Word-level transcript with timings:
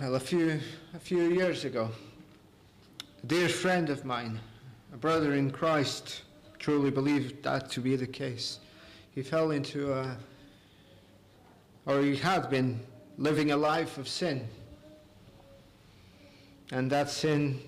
Well, 0.00 0.16
a 0.16 0.20
few, 0.20 0.58
a 0.92 0.98
few 0.98 1.32
years 1.32 1.64
ago, 1.64 1.88
a 3.22 3.26
dear 3.28 3.48
friend 3.48 3.90
of 3.90 4.04
mine, 4.04 4.40
a 4.92 4.96
brother 4.96 5.34
in 5.34 5.52
Christ, 5.52 6.22
truly 6.58 6.90
believed 6.90 7.44
that 7.44 7.70
to 7.70 7.80
be 7.80 7.94
the 7.94 8.06
case. 8.08 8.58
He 9.12 9.22
fell 9.22 9.52
into 9.52 9.92
a, 9.92 10.16
or 11.86 12.00
he 12.00 12.16
had 12.16 12.50
been 12.50 12.80
living 13.18 13.52
a 13.52 13.56
life 13.56 13.96
of 13.96 14.08
sin. 14.08 14.48
And 16.72 16.90
that 16.90 17.08
sin 17.08 17.60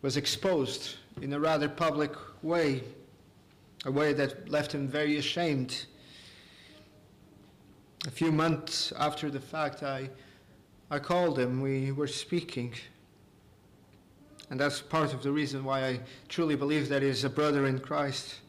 was 0.00 0.16
exposed 0.16 0.96
in 1.20 1.34
a 1.34 1.38
rather 1.38 1.68
public 1.68 2.12
way, 2.42 2.82
a 3.84 3.90
way 3.90 4.14
that 4.14 4.48
left 4.48 4.72
him 4.72 4.88
very 4.88 5.18
ashamed. 5.18 5.84
A 8.06 8.10
few 8.10 8.32
months 8.32 8.94
after 8.98 9.30
the 9.30 9.40
fact, 9.40 9.82
I, 9.82 10.08
I 10.90 10.98
called 10.98 11.38
him. 11.38 11.60
We 11.60 11.92
were 11.92 12.08
speaking. 12.08 12.74
And 14.50 14.58
that's 14.58 14.80
part 14.80 15.14
of 15.14 15.22
the 15.22 15.30
reason 15.30 15.64
why 15.64 15.86
I 15.86 16.00
truly 16.28 16.56
believe 16.56 16.88
that 16.88 17.02
he 17.02 17.08
is 17.08 17.22
a 17.22 17.30
brother 17.30 17.66
in 17.66 17.78
Christ. 17.78 18.40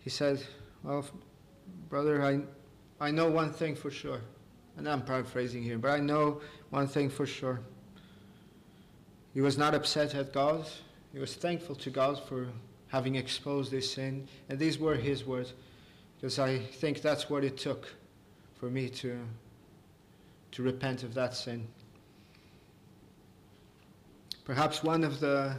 He 0.00 0.10
said, 0.10 0.42
Well, 0.82 1.06
brother, 1.88 2.22
I, 2.22 2.40
I 3.00 3.10
know 3.10 3.30
one 3.30 3.52
thing 3.52 3.74
for 3.74 3.90
sure. 3.90 4.20
And 4.76 4.86
I'm 4.86 5.02
paraphrasing 5.02 5.62
here, 5.62 5.78
but 5.78 5.90
I 5.90 5.98
know 5.98 6.42
one 6.68 6.86
thing 6.86 7.08
for 7.08 7.26
sure. 7.26 7.60
He 9.32 9.40
was 9.40 9.56
not 9.56 9.74
upset 9.74 10.14
at 10.14 10.34
God. 10.34 10.66
He 11.12 11.18
was 11.18 11.34
thankful 11.34 11.76
to 11.76 11.90
God 11.90 12.22
for 12.28 12.48
having 12.88 13.14
exposed 13.14 13.72
his 13.72 13.90
sin. 13.90 14.28
And 14.48 14.58
these 14.58 14.78
were 14.78 14.94
his 14.94 15.24
words, 15.24 15.54
because 16.16 16.38
I 16.38 16.58
think 16.58 17.00
that's 17.00 17.30
what 17.30 17.42
it 17.42 17.56
took 17.56 17.88
for 18.58 18.70
me 18.70 18.88
to, 18.90 19.18
to 20.56 20.62
repent 20.62 21.02
of 21.02 21.12
that 21.12 21.34
sin. 21.34 21.68
Perhaps 24.46 24.82
one 24.82 25.04
of 25.04 25.20
the 25.20 25.54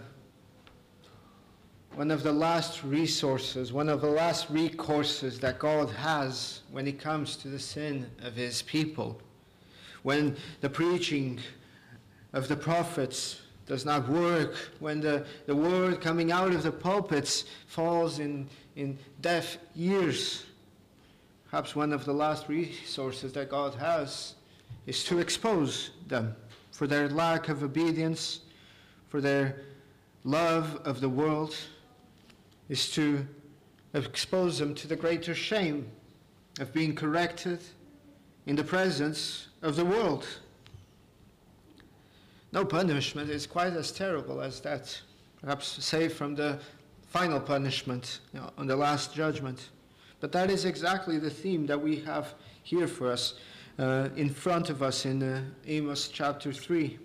one 1.93 2.09
of 2.09 2.23
the 2.23 2.31
last 2.33 2.83
resources, 2.83 3.71
one 3.71 3.89
of 3.89 4.01
the 4.01 4.09
last 4.09 4.51
recourses 4.51 5.39
that 5.39 5.59
God 5.59 5.91
has 5.91 6.61
when 6.71 6.87
it 6.87 6.99
comes 6.99 7.35
to 7.37 7.47
the 7.47 7.59
sin 7.59 8.09
of 8.23 8.33
his 8.33 8.63
people. 8.63 9.21
When 10.01 10.35
the 10.61 10.69
preaching 10.69 11.41
of 12.33 12.47
the 12.47 12.55
prophets 12.55 13.41
does 13.67 13.85
not 13.85 14.09
work, 14.09 14.55
when 14.79 14.99
the, 14.99 15.27
the 15.45 15.55
word 15.55 16.01
coming 16.01 16.31
out 16.31 16.53
of 16.53 16.63
the 16.63 16.71
pulpits 16.71 17.45
falls 17.67 18.17
in, 18.17 18.49
in 18.75 18.97
deaf 19.21 19.59
ears, 19.75 20.47
perhaps 21.51 21.75
one 21.75 21.93
of 21.93 22.03
the 22.03 22.13
last 22.13 22.49
resources 22.49 23.31
that 23.33 23.51
God 23.51 23.75
has 23.75 24.33
is 24.87 25.03
to 25.03 25.19
expose 25.19 25.91
them 26.07 26.35
for 26.71 26.87
their 26.87 27.09
lack 27.09 27.49
of 27.49 27.61
obedience, 27.61 28.39
for 29.09 29.21
their 29.21 29.61
love 30.23 30.81
of 30.85 31.01
the 31.01 31.09
world, 31.09 31.55
is 32.69 32.89
to 32.91 33.25
expose 33.93 34.57
them 34.57 34.73
to 34.73 34.87
the 34.87 34.95
greater 34.95 35.35
shame 35.35 35.87
of 36.59 36.73
being 36.73 36.95
corrected 36.95 37.59
in 38.45 38.55
the 38.55 38.63
presence 38.63 39.47
of 39.61 39.75
the 39.75 39.85
world. 39.85 40.25
No 42.53 42.63
punishment 42.63 43.29
is 43.29 43.45
quite 43.45 43.73
as 43.73 43.91
terrible 43.91 44.41
as 44.41 44.61
that, 44.61 44.99
perhaps 45.41 45.83
save 45.83 46.13
from 46.13 46.33
the 46.35 46.59
final 47.07 47.39
punishment 47.39 48.19
you 48.33 48.39
know, 48.39 48.51
on 48.57 48.67
the 48.67 48.75
last 48.75 49.13
judgment. 49.13 49.69
But 50.19 50.31
that 50.31 50.49
is 50.49 50.65
exactly 50.65 51.17
the 51.17 51.29
theme 51.29 51.65
that 51.67 51.81
we 51.81 51.97
have 52.01 52.33
here 52.63 52.87
for 52.87 53.11
us, 53.11 53.33
uh, 53.79 54.09
in 54.15 54.29
front 54.29 54.69
of 54.69 54.81
us 54.81 55.05
in 55.05 55.21
uh, 55.21 55.41
Amos 55.65 56.07
chapter 56.07 56.51
3. 56.51 56.97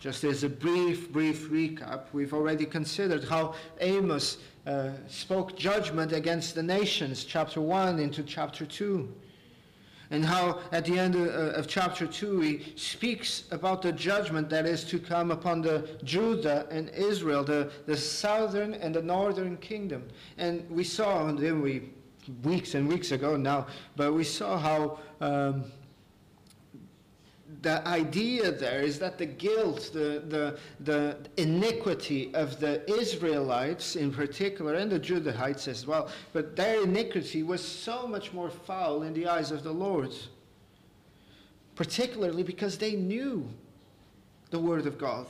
Just 0.00 0.24
as 0.24 0.44
a 0.44 0.48
brief, 0.48 1.10
brief 1.12 1.48
recap, 1.50 2.06
we've 2.12 2.34
already 2.34 2.66
considered 2.66 3.24
how 3.24 3.54
Amos 3.80 4.38
uh, 4.66 4.90
spoke 5.08 5.56
judgment 5.56 6.12
against 6.12 6.54
the 6.54 6.62
nations, 6.62 7.24
chapter 7.24 7.60
1 7.60 7.98
into 7.98 8.22
chapter 8.22 8.66
2. 8.66 9.12
And 10.10 10.24
how 10.24 10.60
at 10.72 10.84
the 10.84 10.98
end 10.98 11.14
of, 11.14 11.28
uh, 11.28 11.58
of, 11.58 11.66
chapter 11.66 12.06
2 12.06 12.40
he 12.40 12.72
speaks 12.76 13.44
about 13.50 13.80
the 13.80 13.92
judgment 13.92 14.50
that 14.50 14.66
is 14.66 14.84
to 14.84 14.98
come 14.98 15.30
upon 15.30 15.62
the 15.62 15.88
Judah 16.04 16.66
and 16.70 16.90
Israel, 16.90 17.42
the, 17.42 17.72
the 17.86 17.96
southern 17.96 18.74
and 18.74 18.94
the 18.94 19.02
northern 19.02 19.56
kingdom. 19.56 20.06
And 20.36 20.68
we 20.68 20.84
saw, 20.84 21.26
and 21.26 21.38
then 21.38 21.62
we, 21.62 21.90
weeks 22.42 22.74
and 22.74 22.88
weeks 22.88 23.12
ago 23.12 23.36
now, 23.36 23.66
but 23.96 24.12
we 24.12 24.24
saw 24.24 24.58
how 24.58 24.98
um, 25.20 25.64
the 27.62 27.86
idea 27.86 28.52
there 28.52 28.82
is 28.82 28.98
that 28.98 29.18
the 29.18 29.26
guilt, 29.26 29.90
the, 29.92 30.22
the, 30.28 30.58
the 30.80 31.16
iniquity 31.36 32.34
of 32.34 32.60
the 32.60 32.88
Israelites 32.90 33.96
in 33.96 34.12
particular, 34.12 34.74
and 34.74 34.90
the 34.90 35.00
Judahites 35.00 35.68
as 35.68 35.86
well, 35.86 36.10
but 36.32 36.56
their 36.56 36.82
iniquity 36.82 37.42
was 37.42 37.66
so 37.66 38.06
much 38.06 38.32
more 38.32 38.50
foul 38.50 39.02
in 39.02 39.14
the 39.14 39.26
eyes 39.26 39.50
of 39.50 39.62
the 39.62 39.72
Lord, 39.72 40.14
particularly 41.74 42.42
because 42.42 42.78
they 42.78 42.92
knew 42.92 43.48
the 44.50 44.58
Word 44.58 44.86
of 44.86 44.98
God. 44.98 45.26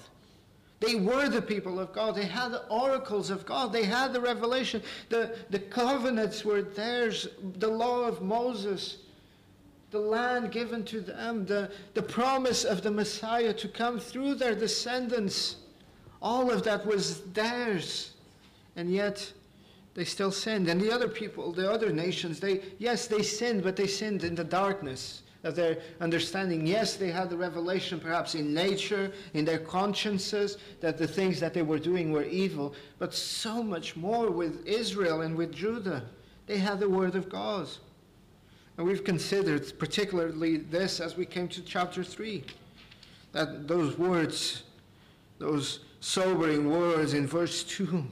They 0.85 0.97
were 0.97 1.29
the 1.29 1.43
people 1.43 1.81
of 1.81 1.93
God. 1.93 2.15
They 2.15 2.27
had 2.27 2.51
the 2.51 2.67
oracles 2.69 3.31
of 3.31 3.47
God. 3.47 3.73
They 3.73 3.85
had 3.85 4.13
the 4.13 4.21
revelation. 4.21 4.83
The, 5.09 5.37
the 5.51 5.61
covenants 5.61 6.45
were 6.45 6.63
theirs, 6.63 7.29
the 7.59 7.69
law 7.69 8.03
of 8.03 8.23
Moses 8.23 8.99
the 9.95 10.01
land 10.01 10.51
given 10.51 10.85
to 10.85 11.01
them, 11.01 11.47
the, 11.47 11.71
the 11.95 12.03
promise 12.03 12.65
of 12.65 12.83
the 12.83 12.91
Messiah 12.91 13.53
to 13.53 13.69
come 13.69 14.01
through 14.01 14.35
their 14.35 14.57
descendants. 14.57 15.55
All 16.21 16.51
of 16.51 16.65
that 16.65 16.85
was 16.85 17.21
theirs. 17.27 18.11
And 18.75 18.93
yet 18.93 19.33
they 19.95 20.05
still 20.05 20.33
sinned. 20.33 20.69
And 20.69 20.81
the 20.81 20.91
other 20.91 21.07
people, 21.07 21.53
the 21.53 21.71
other 21.71 21.93
nations, 21.93 22.41
they, 22.41 22.63
yes, 22.79 23.07
they 23.07 23.23
sinned, 23.23 23.63
but 23.63 23.77
they 23.77 23.87
sinned 23.87 24.25
in 24.25 24.35
the 24.35 24.43
darkness 24.43 25.23
of 25.45 25.55
their 25.55 25.79
understanding. 26.01 26.67
Yes, 26.67 26.97
they 26.97 27.11
had 27.11 27.31
the 27.31 27.37
revelation 27.37 28.01
perhaps 28.01 28.35
in 28.35 28.53
nature, 28.53 29.13
in 29.35 29.45
their 29.45 29.59
consciences, 29.59 30.59
that 30.81 30.99
the 30.99 31.07
things 31.07 31.39
that 31.41 31.55
they 31.55 31.63
were 31.63 31.79
doing 31.79 32.11
were 32.11 32.25
evil. 32.25 32.75
But 32.99 33.15
so 33.15 33.63
much 33.63 33.95
more 33.95 34.31
with 34.31 34.67
Israel 34.67 35.21
and 35.21 35.37
with 35.37 35.53
Judah. 35.53 36.03
They 36.47 36.59
had 36.59 36.81
the 36.81 36.89
word 36.89 37.15
of 37.15 37.29
God. 37.29 37.69
And 38.77 38.87
we've 38.87 39.05
considered 39.05 39.79
particularly 39.79 40.57
this 40.57 40.99
as 40.99 41.17
we 41.17 41.27
came 41.27 41.49
to 41.49 41.63
chapter 41.63 42.03
3. 42.03 42.43
That 43.33 43.69
those 43.69 43.97
words, 43.99 44.65
those 45.39 45.81
sobering 46.01 46.71
words 46.71 47.15
in 47.15 47.27
verse 47.27 47.63
2. 47.65 48.05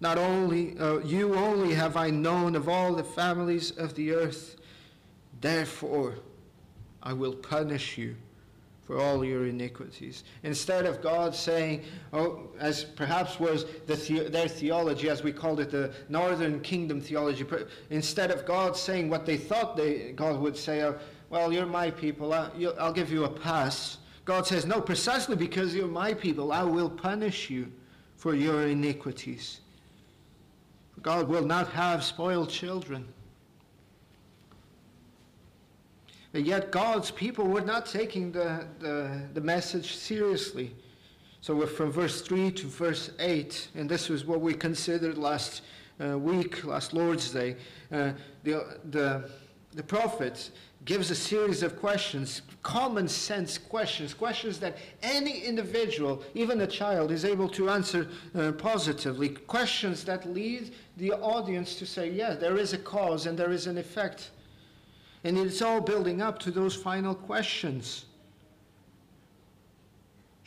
Not 0.00 0.16
only, 0.16 0.78
uh, 0.78 0.98
you 0.98 1.34
only 1.34 1.74
have 1.74 1.96
I 1.96 2.10
known 2.10 2.54
of 2.54 2.68
all 2.68 2.94
the 2.94 3.02
families 3.02 3.72
of 3.72 3.94
the 3.94 4.12
earth, 4.12 4.57
therefore 5.40 6.14
I 7.02 7.12
will 7.12 7.34
punish 7.34 7.96
you 7.96 8.16
for 8.88 8.98
all 8.98 9.22
your 9.22 9.46
iniquities. 9.46 10.24
Instead 10.44 10.86
of 10.86 11.02
God 11.02 11.34
saying, 11.34 11.84
oh, 12.14 12.48
as 12.58 12.84
perhaps 12.84 13.38
was 13.38 13.66
the 13.86 13.96
the- 13.96 14.30
their 14.30 14.48
theology, 14.48 15.10
as 15.10 15.22
we 15.22 15.30
called 15.30 15.60
it, 15.60 15.70
the 15.70 15.92
Northern 16.08 16.58
Kingdom 16.60 17.00
theology, 17.00 17.44
instead 17.90 18.30
of 18.30 18.46
God 18.46 18.76
saying 18.76 19.10
what 19.10 19.26
they 19.26 19.36
thought 19.36 19.76
they, 19.76 20.12
God 20.12 20.40
would 20.40 20.56
say, 20.56 20.82
oh, 20.84 20.98
well, 21.28 21.52
you're 21.52 21.66
my 21.66 21.90
people, 21.90 22.32
I'll, 22.32 22.50
I'll 22.78 22.92
give 22.92 23.12
you 23.12 23.24
a 23.24 23.30
pass. 23.30 23.98
God 24.24 24.46
says, 24.46 24.64
no, 24.64 24.80
precisely 24.80 25.36
because 25.36 25.74
you're 25.74 25.86
my 25.86 26.14
people, 26.14 26.50
I 26.52 26.62
will 26.62 26.88
punish 26.90 27.50
you 27.50 27.70
for 28.16 28.34
your 28.34 28.66
iniquities. 28.66 29.60
God 31.02 31.28
will 31.28 31.44
not 31.44 31.68
have 31.68 32.02
spoiled 32.02 32.48
children. 32.48 33.06
But 36.06 36.17
yet 36.32 36.70
God's 36.70 37.10
people 37.10 37.46
were 37.46 37.62
not 37.62 37.86
taking 37.86 38.32
the, 38.32 38.66
the, 38.80 39.22
the 39.34 39.40
message 39.40 39.96
seriously. 39.96 40.74
So 41.40 41.54
we're 41.54 41.66
from 41.66 41.90
verse 41.90 42.20
3 42.20 42.50
to 42.52 42.66
verse 42.66 43.10
8, 43.18 43.68
and 43.76 43.88
this 43.88 44.08
was 44.08 44.24
what 44.24 44.40
we 44.40 44.54
considered 44.54 45.16
last 45.16 45.62
uh, 46.00 46.18
week, 46.18 46.64
last 46.64 46.92
Lord's 46.92 47.30
Day. 47.30 47.56
Uh, 47.90 48.12
the, 48.42 48.78
the, 48.90 49.30
the 49.72 49.82
prophet 49.82 50.50
gives 50.84 51.10
a 51.10 51.14
series 51.14 51.62
of 51.62 51.78
questions, 51.78 52.42
common 52.62 53.08
sense 53.08 53.58
questions, 53.58 54.14
questions 54.14 54.58
that 54.58 54.78
any 55.02 55.40
individual, 55.40 56.22
even 56.34 56.60
a 56.60 56.66
child, 56.66 57.10
is 57.10 57.24
able 57.24 57.48
to 57.48 57.70
answer 57.70 58.08
uh, 58.34 58.52
positively, 58.52 59.28
questions 59.28 60.04
that 60.04 60.28
lead 60.32 60.74
the 60.96 61.12
audience 61.12 61.76
to 61.76 61.86
say, 61.86 62.10
yes, 62.10 62.38
there 62.40 62.56
is 62.56 62.72
a 62.72 62.78
cause 62.78 63.26
and 63.26 63.38
there 63.38 63.50
is 63.50 63.66
an 63.66 63.78
effect. 63.78 64.30
And 65.24 65.36
it's 65.36 65.62
all 65.62 65.80
building 65.80 66.22
up 66.22 66.38
to 66.40 66.50
those 66.50 66.74
final 66.74 67.14
questions. 67.14 68.06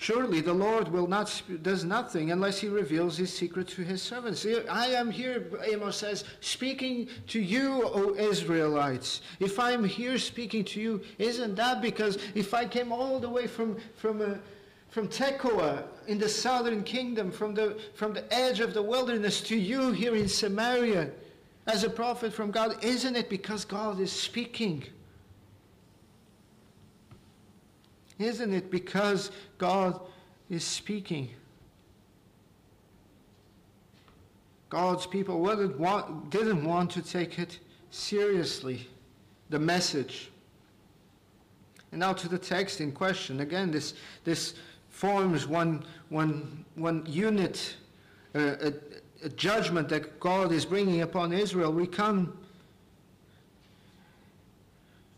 Surely 0.02 0.42
the 0.42 0.52
Lord 0.52 0.88
will 0.88 1.06
not 1.06 1.44
does 1.62 1.84
nothing 1.84 2.32
unless 2.32 2.58
he 2.58 2.68
reveals 2.68 3.18
his 3.18 3.32
secret 3.32 3.68
to 3.68 3.84
his 3.84 4.02
servants. 4.02 4.48
I 4.68 4.88
am 4.88 5.12
here, 5.12 5.46
Amos 5.64 5.98
says, 5.98 6.24
speaking 6.40 7.08
to 7.28 7.40
you, 7.40 7.84
O 7.84 8.16
Israelites. 8.16 9.22
If 9.40 9.60
I'm 9.60 9.84
here 9.84 10.18
speaking 10.18 10.64
to 10.66 10.82
you, 10.82 11.02
isn't 11.20 11.54
that 11.54 11.84
because 11.84 12.18
if 12.34 12.56
I 12.56 12.66
came 12.66 12.92
all 12.92 13.20
the 13.20 13.30
way 13.30 13.46
from 13.46 13.78
from 13.96 14.24
uh, 14.24 14.38
from 14.90 15.08
Tekoa 15.08 15.84
in 16.08 16.18
the 16.18 16.28
southern 16.28 16.82
kingdom, 16.82 17.32
from 17.32 17.54
the 17.54 17.80
from 17.94 18.14
the 18.14 18.26
edge 18.34 18.60
of 18.60 18.74
the 18.74 18.82
wilderness 18.82 19.40
to 19.42 19.56
you 19.56 19.92
here 19.92 20.16
in 20.16 20.28
Samaria, 20.28 21.12
as 21.68 21.84
a 21.84 21.90
prophet 21.90 22.34
from 22.34 22.52
God, 22.52 22.84
isn't 22.84 23.16
it 23.16 23.30
because 23.30 23.66
God 23.66 24.00
is 24.00 24.12
speaking? 24.12 24.84
Isn't 28.18 28.54
it 28.54 28.70
because 28.70 29.32
God 29.58 30.00
is 30.50 30.64
speaking? 30.64 31.30
God's 34.70 35.06
people 35.06 35.42
want, 35.42 36.30
didn't 36.30 36.64
want 36.64 36.92
to 36.92 37.02
take 37.02 37.40
it 37.40 37.60
seriously, 37.90 38.88
the 39.50 39.60
message. 39.60 40.32
And 41.92 42.00
now 42.00 42.14
to 42.14 42.30
the 42.30 42.38
text 42.38 42.80
in 42.80 42.94
question. 42.94 43.42
Again, 43.42 43.70
this, 43.70 43.96
this 44.24 44.54
forms 44.90 45.46
one, 45.46 45.84
one, 46.10 46.64
one 46.76 47.04
unit, 47.06 47.76
uh, 48.34 48.40
a, 48.40 48.68
a 48.68 49.11
judgment 49.30 49.90
that 49.90 50.20
God 50.20 50.52
is 50.52 50.66
bringing 50.66 51.02
upon 51.02 51.34
Israel. 51.34 51.72
We 51.72 51.88
come 51.88 52.38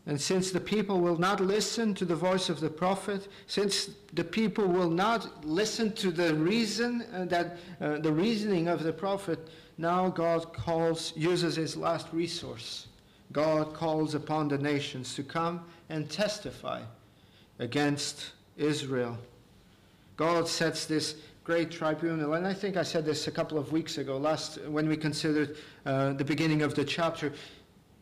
and 0.06 0.20
since 0.20 0.52
the 0.52 0.60
people 0.60 1.00
will 1.00 1.18
not 1.18 1.40
listen 1.40 1.94
to 1.96 2.06
the 2.06 2.16
voice 2.16 2.50
of 2.50 2.60
the 2.60 2.70
prophet, 2.70 3.30
since 3.48 3.90
the 4.12 4.24
people 4.24 4.68
will 4.68 4.90
not 4.90 5.46
listen 5.46 5.94
to 5.94 6.12
the 6.12 6.34
reason 6.36 7.06
uh, 7.14 7.26
that 7.26 7.58
uh, 7.80 8.00
the 8.00 8.12
reasoning 8.12 8.68
of 8.68 8.84
the 8.84 8.92
prophet, 8.92 9.48
now 9.78 10.10
God 10.10 10.54
calls 10.54 11.14
uses 11.16 11.56
his 11.56 11.78
last 11.78 12.08
resource. 12.12 12.88
God 13.32 13.74
calls 13.74 14.14
upon 14.14 14.50
the 14.50 14.58
nations 14.58 15.16
to 15.16 15.24
come 15.24 15.64
and 15.90 16.10
testify 16.10 16.82
against 17.60 18.32
Israel. 18.58 19.18
God 20.18 20.48
sets 20.50 20.86
this 20.86 21.16
great 21.44 21.70
tribunal, 21.70 22.36
and 22.36 22.48
I 22.48 22.54
think 22.54 22.78
I 22.78 22.84
said 22.84 23.04
this 23.04 23.28
a 23.28 23.32
couple 23.32 23.58
of 23.58 23.74
weeks 23.74 23.98
ago, 23.98 24.18
last 24.18 24.60
when 24.68 24.88
we 24.88 24.96
considered 24.96 25.58
uh, 25.86 26.14
the 26.14 26.24
beginning 26.24 26.62
of 26.62 26.74
the 26.74 26.86
chapter. 26.86 27.34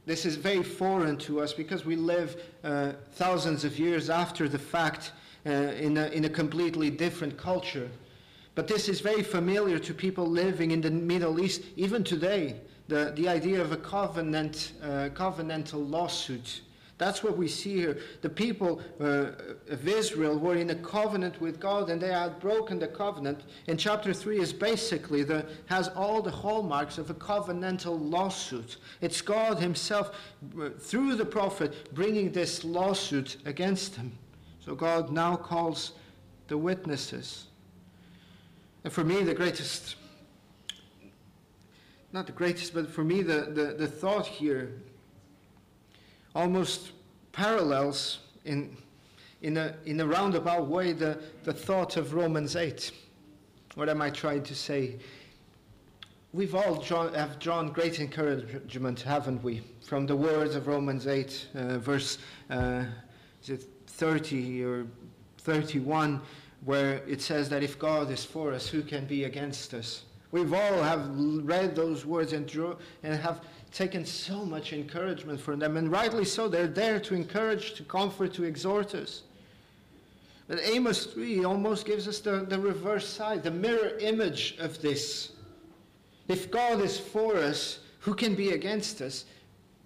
This 0.05 0.25
is 0.25 0.35
very 0.35 0.61
foreign 0.61 1.17
to 1.19 1.41
us 1.41 1.51
because 1.51 1.83
we 1.83 1.95
live 1.95 2.39
uh, 2.63 2.91
thousands 3.13 3.63
of 3.63 3.79
years 3.79 4.11
after 4.11 4.47
the 4.47 4.59
fact 4.59 5.13
uh, 5.45 5.49
in, 5.49 5.97
a, 5.97 6.07
in 6.09 6.25
a 6.25 6.29
completely 6.29 6.91
different 6.91 7.35
culture. 7.35 7.89
But 8.53 8.67
this 8.67 8.88
is 8.88 8.99
very 8.99 9.23
familiar 9.23 9.79
to 9.79 9.93
people 9.93 10.27
living 10.27 10.69
in 10.69 10.81
the 10.81 10.91
Middle 10.91 11.39
East, 11.39 11.63
even 11.75 12.03
today. 12.03 12.57
The, 12.89 13.13
the 13.15 13.27
idea 13.27 13.59
of 13.59 13.71
a 13.71 13.77
covenant, 13.77 14.73
uh, 14.83 15.09
covenantal 15.13 15.89
lawsuit. 15.89 16.61
That's 17.01 17.24
what 17.24 17.36
we 17.36 17.48
see 17.48 17.77
here. 17.77 17.98
The 18.21 18.30
people 18.30 18.80
uh, 19.00 19.31
of 19.71 19.88
Israel 19.88 20.38
were 20.38 20.53
in 20.53 20.69
a 20.69 20.75
covenant 20.75 21.42
with 21.42 21.59
God 21.59 21.89
and 21.89 22.00
they 22.00 22.13
had 22.13 22.39
broken 22.39 22.77
the 22.77 22.88
covenant. 22.88 23.42
And 23.68 23.80
chapter 23.80 24.13
3 24.13 24.39
is 24.39 24.53
basically 24.53 25.24
the, 25.24 25.48
has 25.65 25.88
all 25.88 26.21
the 26.21 26.30
hallmarks 26.30 27.00
of 27.00 27.09
a 27.09 27.15
covenantal 27.15 27.98
lawsuit. 28.00 28.77
It's 29.01 29.19
God 29.19 29.57
Himself, 29.57 30.15
uh, 30.62 30.69
through 30.77 31.15
the 31.15 31.25
prophet, 31.25 31.92
bringing 31.95 32.31
this 32.31 32.63
lawsuit 32.63 33.38
against 33.45 33.95
them. 33.95 34.15
So 34.63 34.75
God 34.75 35.12
now 35.12 35.36
calls 35.36 35.94
the 36.50 36.57
witnesses. 36.59 37.48
And 38.83 38.94
for 38.94 39.03
me, 39.03 39.24
the 39.24 39.33
greatest, 39.33 39.95
not 42.13 42.27
the 42.27 42.31
greatest, 42.31 42.75
but 42.75 42.92
for 42.92 43.03
me, 43.03 43.24
the, 43.24 43.50
the, 43.56 43.74
the 43.75 43.88
thought 43.88 44.27
here 44.27 44.83
almost 46.35 46.91
parallels 47.31 48.19
in, 48.45 48.75
in, 49.41 49.57
a, 49.57 49.75
in 49.85 49.99
a 49.99 50.05
roundabout 50.05 50.67
way 50.67 50.93
the, 50.93 51.19
the 51.43 51.53
thought 51.53 51.97
of 51.97 52.13
Romans 52.13 52.55
8. 52.55 52.91
What 53.75 53.89
am 53.89 54.01
I 54.01 54.09
trying 54.09 54.43
to 54.43 54.55
say? 54.55 54.97
We've 56.33 56.55
all 56.55 56.75
drawn, 56.75 57.13
have 57.13 57.39
drawn 57.39 57.71
great 57.71 57.99
encouragement, 57.99 59.01
haven't 59.01 59.43
we, 59.43 59.61
from 59.81 60.05
the 60.05 60.15
words 60.15 60.55
of 60.55 60.67
Romans 60.67 61.07
8, 61.07 61.47
uh, 61.53 61.77
verse 61.77 62.19
uh, 62.49 62.85
is 63.43 63.49
it 63.49 63.65
30 63.87 64.63
or 64.63 64.87
31, 65.39 66.21
where 66.63 66.97
it 67.07 67.21
says 67.21 67.49
that 67.49 67.63
if 67.63 67.77
God 67.77 68.09
is 68.11 68.23
for 68.23 68.53
us, 68.53 68.67
who 68.67 68.81
can 68.81 69.05
be 69.05 69.25
against 69.25 69.73
us? 69.73 70.03
We've 70.31 70.53
all 70.53 70.81
have 70.81 71.09
read 71.13 71.75
those 71.75 72.05
words 72.05 72.31
and, 72.31 72.47
drew, 72.47 72.77
and 73.03 73.19
have 73.19 73.41
taken 73.71 74.06
so 74.06 74.45
much 74.45 74.73
encouragement 74.73 75.39
from 75.39 75.59
them, 75.59 75.77
and 75.77 75.91
rightly 75.91 76.25
so. 76.25 76.47
They're 76.47 76.68
there 76.68 77.00
to 77.00 77.15
encourage, 77.15 77.73
to 77.75 77.83
comfort, 77.83 78.33
to 78.33 78.44
exhort 78.44 78.94
us. 78.94 79.23
But 80.47 80.59
Amos 80.63 81.06
3 81.06 81.45
almost 81.45 81.85
gives 81.85 82.07
us 82.07 82.19
the, 82.19 82.45
the 82.47 82.59
reverse 82.59 83.07
side, 83.07 83.44
the 83.44 83.51
mirror 83.51 83.97
image 84.00 84.57
of 84.59 84.81
this. 84.81 85.31
If 86.27 86.51
God 86.51 86.81
is 86.81 87.00
for 87.00 87.38
us, 87.38 87.79
who 88.00 88.13
can 88.13 88.35
be 88.35 88.51
against 88.51 89.01
us? 89.01 89.25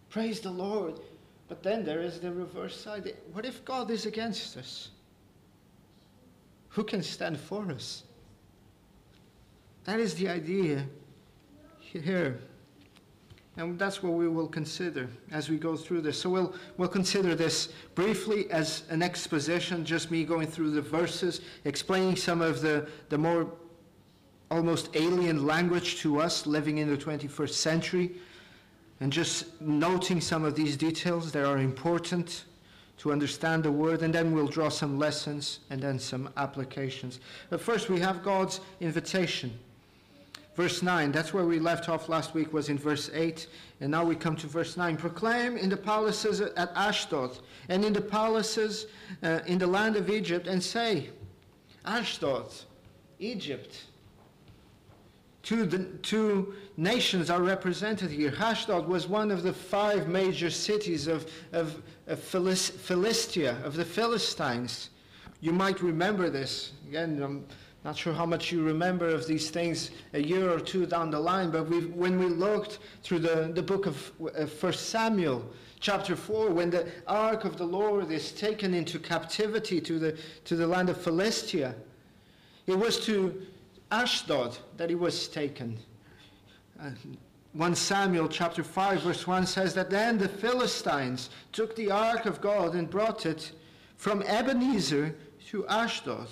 Praise 0.10 0.40
the 0.40 0.50
Lord. 0.50 1.00
But 1.48 1.62
then 1.62 1.86
there 1.86 2.02
is 2.02 2.20
the 2.20 2.32
reverse 2.32 2.76
side. 2.76 3.16
What 3.34 3.46
if 3.46 3.64
God 3.64 3.92
is 3.92 4.06
against 4.08 4.58
us? 4.58 4.90
Who 6.70 6.84
can 6.84 7.04
stand 7.04 7.40
for 7.40 7.72
us? 7.72 8.04
That 9.84 10.00
is 10.00 10.16
the 10.16 10.30
idea 10.30 10.86
here. 11.80 12.40
And 13.58 13.80
that's 13.80 14.04
what 14.04 14.14
we 14.14 14.28
will 14.28 14.48
consider 14.48 15.08
as 15.32 15.50
we 15.50 15.58
go 15.58 15.78
through 15.78 16.02
this. 16.02 16.20
So 16.20 16.30
we'll, 16.30 16.54
we'll 16.78 16.90
consider 16.90 17.36
this 17.36 17.70
briefly 17.94 18.52
as 18.52 18.84
an 18.90 19.02
exposition, 19.02 19.86
just 19.86 20.12
me 20.12 20.26
going 20.26 20.48
through 20.48 20.72
the 20.72 20.82
verses, 20.82 21.42
explaining 21.64 22.18
some 22.18 22.42
of 22.42 22.62
the, 22.62 22.88
the 23.08 23.18
more 23.18 23.48
almost 24.52 24.90
alien 24.96 25.46
language 25.46 25.98
to 26.02 26.20
us 26.20 26.46
living 26.46 26.80
in 26.80 26.90
the 26.90 26.98
21st 26.98 27.54
century, 27.54 28.12
and 29.00 29.12
just 29.12 29.60
noting 29.62 30.20
some 30.20 30.44
of 30.44 30.56
these 30.56 30.76
details 30.76 31.32
that 31.32 31.46
are 31.46 31.58
important 31.58 32.44
to 32.98 33.12
understand 33.12 33.64
the 33.64 33.72
word, 33.72 34.02
and 34.02 34.14
then 34.14 34.34
we'll 34.34 34.48
draw 34.48 34.70
some 34.70 34.98
lessons 34.98 35.60
and 35.70 35.82
then 35.82 36.00
some 36.00 36.30
applications. 36.38 37.20
But 37.50 37.60
first, 37.60 37.90
we 37.90 38.00
have 38.00 38.24
God's 38.24 38.62
invitation. 38.80 39.58
Verse 40.56 40.82
9, 40.82 41.12
that's 41.12 41.34
where 41.34 41.44
we 41.44 41.60
left 41.60 41.90
off 41.90 42.08
last 42.08 42.34
week, 42.34 42.54
was 42.54 42.70
in 42.70 42.78
verse 42.78 43.10
8. 43.14 43.48
And 43.82 43.92
now 43.92 44.06
we 44.06 44.16
come 44.16 44.38
to 44.38 44.48
verse 44.48 44.78
9. 44.78 44.96
Proclaim 44.96 45.58
in 45.58 45.70
the 45.70 45.78
palaces 45.78 46.40
at 46.40 46.72
Ashdod 46.76 47.38
and 47.68 47.84
in 47.84 47.92
the 47.92 48.02
palaces 48.02 48.88
uh, 49.22 49.40
in 49.48 49.58
the 49.58 49.68
land 49.68 49.98
of 49.98 50.10
Egypt 50.10 50.48
and 50.48 50.64
say, 50.64 51.10
Ashdod, 51.84 52.54
Egypt. 53.20 53.84
Two, 55.44 55.66
the, 55.66 55.84
two 56.02 56.56
nations 56.78 57.30
are 57.30 57.42
represented 57.42 58.10
here. 58.10 58.34
Ashdod 58.40 58.88
was 58.88 59.08
one 59.08 59.32
of 59.32 59.44
the 59.44 59.54
five 59.54 60.08
major 60.08 60.50
cities 60.50 61.08
of, 61.08 61.30
of, 61.52 61.84
of 62.08 62.20
Philistia, 62.20 63.62
of 63.64 63.76
the 63.76 63.86
Philistines. 63.86 64.90
You 65.42 65.52
might 65.52 65.82
remember 65.82 66.30
this. 66.30 66.72
Again, 66.88 67.46
not 67.86 67.96
sure 67.96 68.14
how 68.14 68.26
much 68.26 68.52
you 68.52 68.64
remember 68.64 69.08
of 69.08 69.28
these 69.28 69.52
things 69.52 69.92
a 70.14 70.20
year 70.20 70.50
or 70.50 70.60
two 70.60 70.88
down 70.88 71.12
the 71.12 71.20
line, 71.20 71.52
but 71.52 71.70
when 71.96 72.18
we 72.18 72.26
looked 72.26 72.80
through 73.04 73.20
the, 73.20 73.52
the 73.54 73.62
book 73.62 73.86
of 73.86 74.12
uh, 74.20 74.48
1 74.48 74.74
Samuel, 74.74 75.46
chapter 75.80 76.16
4, 76.16 76.50
when 76.50 76.72
the 76.72 76.88
ark 77.06 77.46
of 77.46 77.58
the 77.58 77.64
Lord 77.64 78.12
is 78.12 78.32
taken 78.32 78.74
into 78.74 78.98
captivity 78.98 79.80
to 79.82 80.00
the, 80.00 80.18
to 80.46 80.56
the 80.56 80.66
land 80.66 80.90
of 80.90 81.00
Philistia, 81.00 81.76
it 82.66 82.74
was 82.74 83.06
to 83.06 83.46
Ashdod 83.92 84.58
that 84.78 84.90
he 84.90 84.96
was 84.96 85.28
taken. 85.28 85.78
Uh, 86.82 86.90
1 87.54 87.76
Samuel 87.76 88.28
chapter 88.28 88.64
5 88.64 89.02
verse 89.04 89.28
1 89.28 89.46
says 89.46 89.76
that 89.76 89.92
then 89.92 90.18
the 90.18 90.28
Philistines 90.28 91.30
took 91.52 91.76
the 91.76 91.92
ark 91.92 92.26
of 92.26 92.42
God 92.42 92.74
and 92.74 92.90
brought 92.90 93.28
it 93.28 93.52
from 93.96 94.24
Ebenezer 94.24 95.16
to 95.50 95.68
Ashdod. 95.68 96.30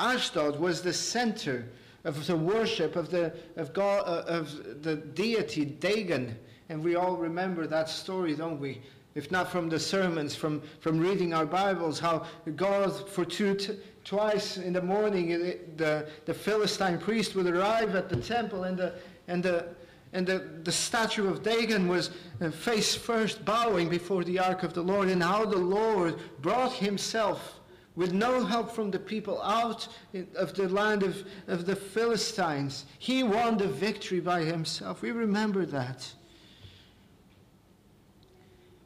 Ashdod 0.00 0.58
was 0.58 0.82
the 0.82 0.92
center 0.92 1.66
of 2.04 2.26
the 2.26 2.36
worship 2.36 2.96
of 2.96 3.10
the, 3.10 3.32
of, 3.56 3.72
God, 3.72 4.02
uh, 4.06 4.24
of 4.26 4.82
the 4.82 4.96
deity 4.96 5.64
Dagon. 5.64 6.36
And 6.70 6.82
we 6.82 6.96
all 6.96 7.16
remember 7.16 7.66
that 7.66 7.88
story, 7.88 8.34
don't 8.34 8.58
we? 8.58 8.80
If 9.14 9.30
not 9.30 9.50
from 9.50 9.68
the 9.68 9.78
sermons, 9.78 10.34
from, 10.34 10.62
from 10.80 10.98
reading 10.98 11.34
our 11.34 11.44
Bibles, 11.44 11.98
how 11.98 12.26
God, 12.56 13.08
for 13.08 13.24
two, 13.24 13.54
t- 13.54 13.76
twice 14.04 14.56
in 14.56 14.72
the 14.72 14.80
morning, 14.80 15.28
the, 15.76 16.08
the 16.24 16.34
Philistine 16.34 16.98
priest 16.98 17.34
would 17.34 17.46
arrive 17.46 17.94
at 17.94 18.08
the 18.08 18.16
temple 18.16 18.64
and 18.64 18.78
the, 18.78 18.94
and 19.28 19.42
the, 19.42 19.68
and 20.12 20.26
the, 20.26 20.38
the 20.62 20.72
statue 20.72 21.28
of 21.28 21.42
Dagon 21.42 21.88
was 21.88 22.10
uh, 22.40 22.50
face 22.50 22.94
first 22.94 23.44
bowing 23.44 23.88
before 23.88 24.24
the 24.24 24.38
ark 24.38 24.62
of 24.62 24.74
the 24.74 24.82
Lord, 24.82 25.08
and 25.08 25.22
how 25.22 25.44
the 25.44 25.58
Lord 25.58 26.16
brought 26.40 26.72
himself 26.72 27.59
with 27.96 28.12
no 28.12 28.44
help 28.44 28.70
from 28.70 28.90
the 28.90 28.98
people 28.98 29.42
out 29.42 29.88
of 30.36 30.54
the 30.54 30.68
land 30.68 31.02
of, 31.02 31.24
of 31.48 31.66
the 31.66 31.76
Philistines. 31.76 32.84
He 32.98 33.22
won 33.22 33.58
the 33.58 33.68
victory 33.68 34.20
by 34.20 34.42
himself. 34.42 35.02
We 35.02 35.10
remember 35.10 35.66
that. 35.66 36.12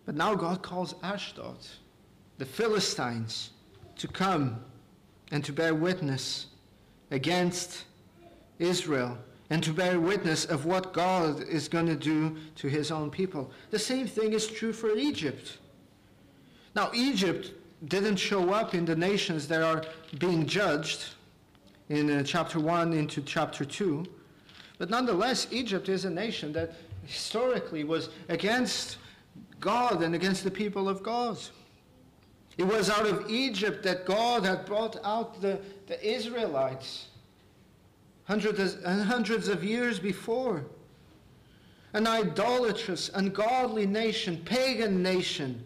But 0.07 0.15
now 0.15 0.35
God 0.35 0.63
calls 0.63 0.95
Ashdod, 1.03 1.59
the 2.39 2.45
Philistines, 2.45 3.51
to 3.97 4.09
come 4.09 4.61
and 5.31 5.45
to 5.45 5.53
bear 5.53 5.75
witness 5.75 6.47
against 7.11 7.85
Israel 8.59 9.19
and 9.51 9.63
to 9.63 9.73
bear 9.73 10.01
witness 10.01 10.45
of 10.45 10.65
what 10.65 10.93
God 10.93 11.43
is 11.43 11.69
going 11.69 11.87
to 11.87 11.97
do 11.97 12.37
to 12.57 12.69
his 12.69 12.91
own 12.91 13.11
people. 13.11 13.51
The 13.71 13.79
same 13.79 14.07
thing 14.07 14.33
is 14.33 14.47
true 14.47 14.73
for 14.73 14.97
Egypt. 14.97 15.59
Now, 16.75 16.91
Egypt 16.95 17.53
didn't 17.87 18.17
show 18.17 18.51
up 18.53 18.75
in 18.75 18.85
the 18.85 18.97
nations 18.97 19.47
that 19.49 19.63
are 19.63 19.85
being 20.19 20.47
judged 20.47 21.05
in 21.89 22.11
uh, 22.11 22.23
chapter 22.23 22.59
1 22.59 22.93
into 22.93 23.21
chapter 23.23 23.65
2. 23.65 24.07
But 24.79 24.91
nonetheless, 24.91 25.47
Egypt 25.51 25.89
is 25.89 26.05
a 26.05 26.11
nation 26.11 26.53
that 26.53 26.75
historically 27.05 27.85
was 27.85 28.09
against 28.29 28.99
God 29.61 30.03
and 30.03 30.15
against 30.15 30.45
the 30.45 30.51
people 30.51 30.89
of 30.89 31.03
God. 31.03 31.39
It 32.57 32.65
was 32.65 32.89
out 32.89 33.07
of 33.07 33.29
Egypt 33.29 33.83
that 33.83 34.07
God 34.07 34.45
had 34.45 34.65
brought 34.65 34.97
out 35.05 35.41
the, 35.41 35.61
the 35.87 36.03
Israelites 36.07 37.09
hundreds, 38.25 38.75
and 38.75 39.03
hundreds 39.03 39.49
of 39.49 39.65
years 39.65 39.99
before. 39.99 40.65
An 41.93 42.07
idolatrous, 42.07 43.11
ungodly 43.15 43.87
nation, 43.87 44.39
pagan 44.45 45.03
nation 45.03 45.63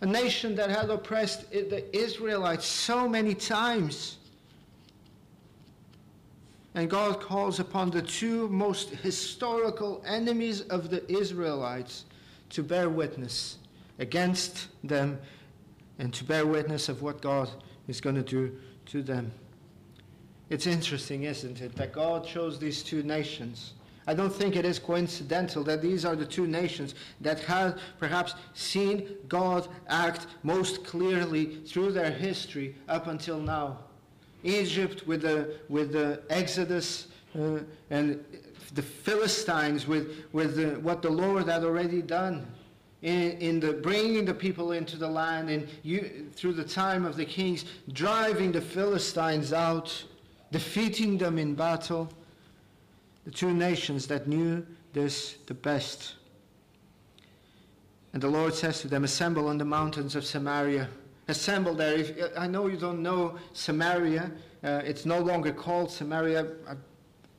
a 0.00 0.06
nation 0.06 0.54
that 0.56 0.70
had 0.70 0.90
oppressed 0.90 1.50
the 1.50 1.84
Israelites 1.96 2.66
so 2.66 3.08
many 3.08 3.34
times. 3.34 4.18
And 6.74 6.90
God 6.90 7.20
calls 7.20 7.58
upon 7.58 7.90
the 7.90 8.02
two 8.02 8.48
most 8.48 8.90
historical 8.90 10.02
enemies 10.06 10.60
of 10.62 10.90
the 10.90 11.10
Israelites 11.10 12.04
to 12.50 12.62
bear 12.62 12.90
witness 12.90 13.58
against 13.98 14.68
them 14.84 15.18
and 15.98 16.12
to 16.12 16.24
bear 16.24 16.44
witness 16.44 16.90
of 16.90 17.00
what 17.00 17.22
God 17.22 17.48
is 17.88 18.00
going 18.00 18.16
to 18.16 18.22
do 18.22 18.54
to 18.86 19.02
them. 19.02 19.32
It's 20.50 20.66
interesting, 20.66 21.22
isn't 21.22 21.60
it, 21.62 21.74
that 21.76 21.92
God 21.92 22.26
chose 22.26 22.58
these 22.58 22.82
two 22.82 23.02
nations 23.02 23.72
I 24.06 24.14
don't 24.14 24.32
think 24.32 24.54
it 24.54 24.64
is 24.64 24.78
coincidental 24.78 25.64
that 25.64 25.82
these 25.82 26.04
are 26.04 26.14
the 26.14 26.24
two 26.24 26.46
nations 26.46 26.94
that 27.20 27.40
have 27.40 27.80
perhaps 27.98 28.34
seen 28.54 29.16
God 29.28 29.66
act 29.88 30.28
most 30.44 30.84
clearly 30.84 31.56
through 31.66 31.92
their 31.92 32.10
history 32.10 32.76
up 32.88 33.08
until 33.08 33.40
now. 33.40 33.78
Egypt 34.44 35.06
with 35.06 35.22
the, 35.22 35.56
with 35.68 35.92
the 35.92 36.22
Exodus 36.30 37.08
uh, 37.36 37.58
and 37.90 38.24
the 38.74 38.82
Philistines 38.82 39.86
with, 39.86 40.24
with 40.32 40.56
the, 40.56 40.78
what 40.80 41.02
the 41.02 41.10
Lord 41.10 41.48
had 41.48 41.64
already 41.64 42.00
done 42.00 42.46
in, 43.02 43.32
in 43.38 43.60
the 43.60 43.72
bringing 43.72 44.24
the 44.24 44.34
people 44.34 44.72
into 44.72 44.96
the 44.96 45.08
land 45.08 45.50
and 45.50 45.68
you, 45.82 46.30
through 46.34 46.52
the 46.52 46.64
time 46.64 47.04
of 47.04 47.16
the 47.16 47.24
kings, 47.24 47.64
driving 47.92 48.52
the 48.52 48.60
Philistines 48.60 49.52
out, 49.52 50.04
defeating 50.52 51.18
them 51.18 51.38
in 51.38 51.54
battle 51.54 52.08
the 53.26 53.32
two 53.32 53.52
nations 53.52 54.06
that 54.06 54.28
knew 54.28 54.64
this 54.92 55.34
the 55.46 55.54
best. 55.54 56.14
And 58.12 58.22
the 58.22 58.28
Lord 58.28 58.54
says 58.54 58.80
to 58.80 58.88
them, 58.88 59.04
Assemble 59.04 59.48
on 59.48 59.58
the 59.58 59.64
mountains 59.64 60.14
of 60.14 60.24
Samaria. 60.24 60.88
Assemble 61.28 61.74
there. 61.74 61.96
If, 61.96 62.16
I 62.38 62.46
know 62.46 62.68
you 62.68 62.76
don't 62.76 63.02
know 63.02 63.36
Samaria. 63.52 64.30
Uh, 64.62 64.80
it's 64.84 65.04
no 65.04 65.18
longer 65.18 65.52
called 65.52 65.90
Samaria. 65.90 66.46
I, 66.68 66.74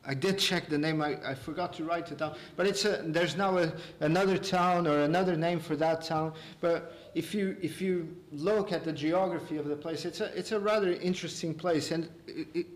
I 0.05 0.13
did 0.13 0.37
check 0.37 0.67
the 0.67 0.77
name. 0.77 1.01
I, 1.01 1.17
I, 1.25 1.33
forgot 1.33 1.71
to 1.73 1.85
write 1.85 2.11
it 2.11 2.17
down. 2.17 2.35
But 2.57 2.67
it's 2.67 2.83
a, 2.83 3.01
there's 3.05 3.37
now 3.37 3.57
a, 3.57 3.71
another 4.01 4.37
town 4.37 4.87
or 4.87 4.99
another 4.99 5.37
name 5.37 5.61
for 5.61 5.77
that 5.77 6.03
town. 6.03 6.33
But 6.59 7.11
if 7.15 7.33
you, 7.33 7.55
if 7.61 7.81
you 7.81 8.13
look 8.33 8.73
at 8.73 8.83
the 8.83 8.91
geography 8.91 9.55
of 9.55 9.67
the 9.67 9.75
place, 9.75 10.03
it's 10.03 10.19
a, 10.19 10.37
it's 10.37 10.51
a 10.51 10.59
rather 10.59 10.91
interesting 10.91 11.53
place. 11.53 11.91
And 11.91 12.09
it, 12.27 12.47
it, 12.53 12.67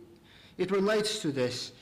it 0.58 0.72
relates 0.72 1.20
to 1.20 1.32
this. 1.34 1.74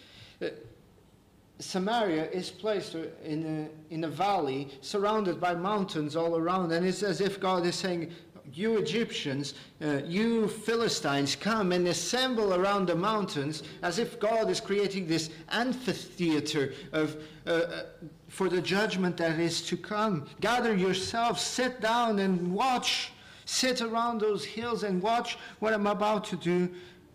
Samaria 1.70 2.28
is 2.32 2.50
placed 2.50 2.96
in 2.96 3.70
a, 3.70 3.94
in 3.94 4.04
a 4.06 4.08
valley 4.08 4.70
surrounded 4.82 5.40
by 5.40 5.54
mountains 5.54 6.16
all 6.16 6.36
around. 6.36 6.72
And 6.72 6.84
it's 6.84 7.04
as 7.04 7.22
if 7.22 7.40
God 7.40 7.64
is 7.64 7.76
saying, 7.76 8.12
You 8.52 8.78
Egyptians, 8.78 9.54
uh, 9.80 10.02
you 10.04 10.48
Philistines, 10.48 11.36
come 11.36 11.72
and 11.72 11.88
assemble 11.88 12.56
around 12.56 12.88
the 12.88 12.96
mountains, 12.96 13.62
as 13.84 14.00
if 14.00 14.20
God 14.20 14.50
is 14.50 14.60
creating 14.60 15.06
this 15.06 15.30
amphitheater 15.50 16.74
of, 16.92 17.18
uh, 17.46 17.50
uh, 17.50 17.84
for 18.30 18.50
the 18.50 18.64
judgment 18.64 19.16
that 19.18 19.40
is 19.40 19.62
to 19.68 19.78
come. 19.78 20.26
Gather 20.42 20.76
yourselves, 20.76 21.40
sit 21.40 21.82
down 21.82 22.18
and 22.18 22.52
watch. 22.52 23.12
Sit 23.46 23.82
around 23.82 24.22
those 24.22 24.44
hills 24.44 24.82
and 24.82 25.04
watch 25.04 25.38
what 25.60 25.74
I'm 25.74 25.88
about 25.88 26.24
to 26.26 26.36
do 26.36 26.68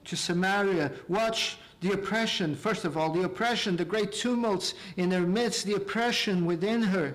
to 0.05 0.17
Samaria. 0.17 0.93
Watch 1.09 1.59
the 1.85 1.93
oppression, 1.93 2.57
first 2.57 2.87
of 2.87 2.97
all, 2.97 3.11
the 3.11 3.25
oppression, 3.25 3.77
the 3.77 3.85
great 3.85 4.11
tumults 4.11 4.73
in 4.97 5.11
their 5.11 5.27
midst, 5.27 5.67
the 5.67 5.75
oppression 5.75 6.47
within 6.47 6.81
her, 6.81 7.15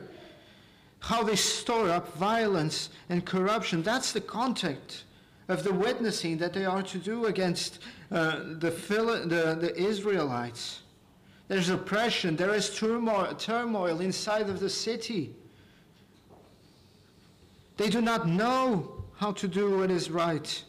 how 0.99 1.23
they 1.23 1.35
store 1.35 1.89
up 1.89 2.15
violence 2.17 2.91
and 3.09 3.25
corruption. 3.25 3.81
That's 3.81 4.11
the 4.11 4.21
context 4.21 5.05
of 5.47 5.63
the 5.63 5.73
witnessing 5.73 6.37
that 6.37 6.53
they 6.53 6.65
are 6.65 6.83
to 6.83 6.99
do 6.99 7.25
against 7.25 7.79
uh, 8.11 8.41
the, 8.59 8.69
the, 8.69 9.57
the 9.59 9.75
Israelites. 9.75 10.81
There's 11.47 11.69
oppression, 11.69 12.35
there 12.35 12.53
is 12.53 12.75
turmoil, 12.75 13.33
turmoil 13.33 14.01
inside 14.01 14.51
of 14.51 14.59
the 14.59 14.69
city. 14.69 15.33
They 17.77 17.89
do 17.89 18.01
not 18.01 18.27
know 18.27 19.03
how 19.15 19.31
to 19.31 19.47
do 19.47 19.79
what 19.79 19.89
is 19.89 20.11
right. 20.11 20.63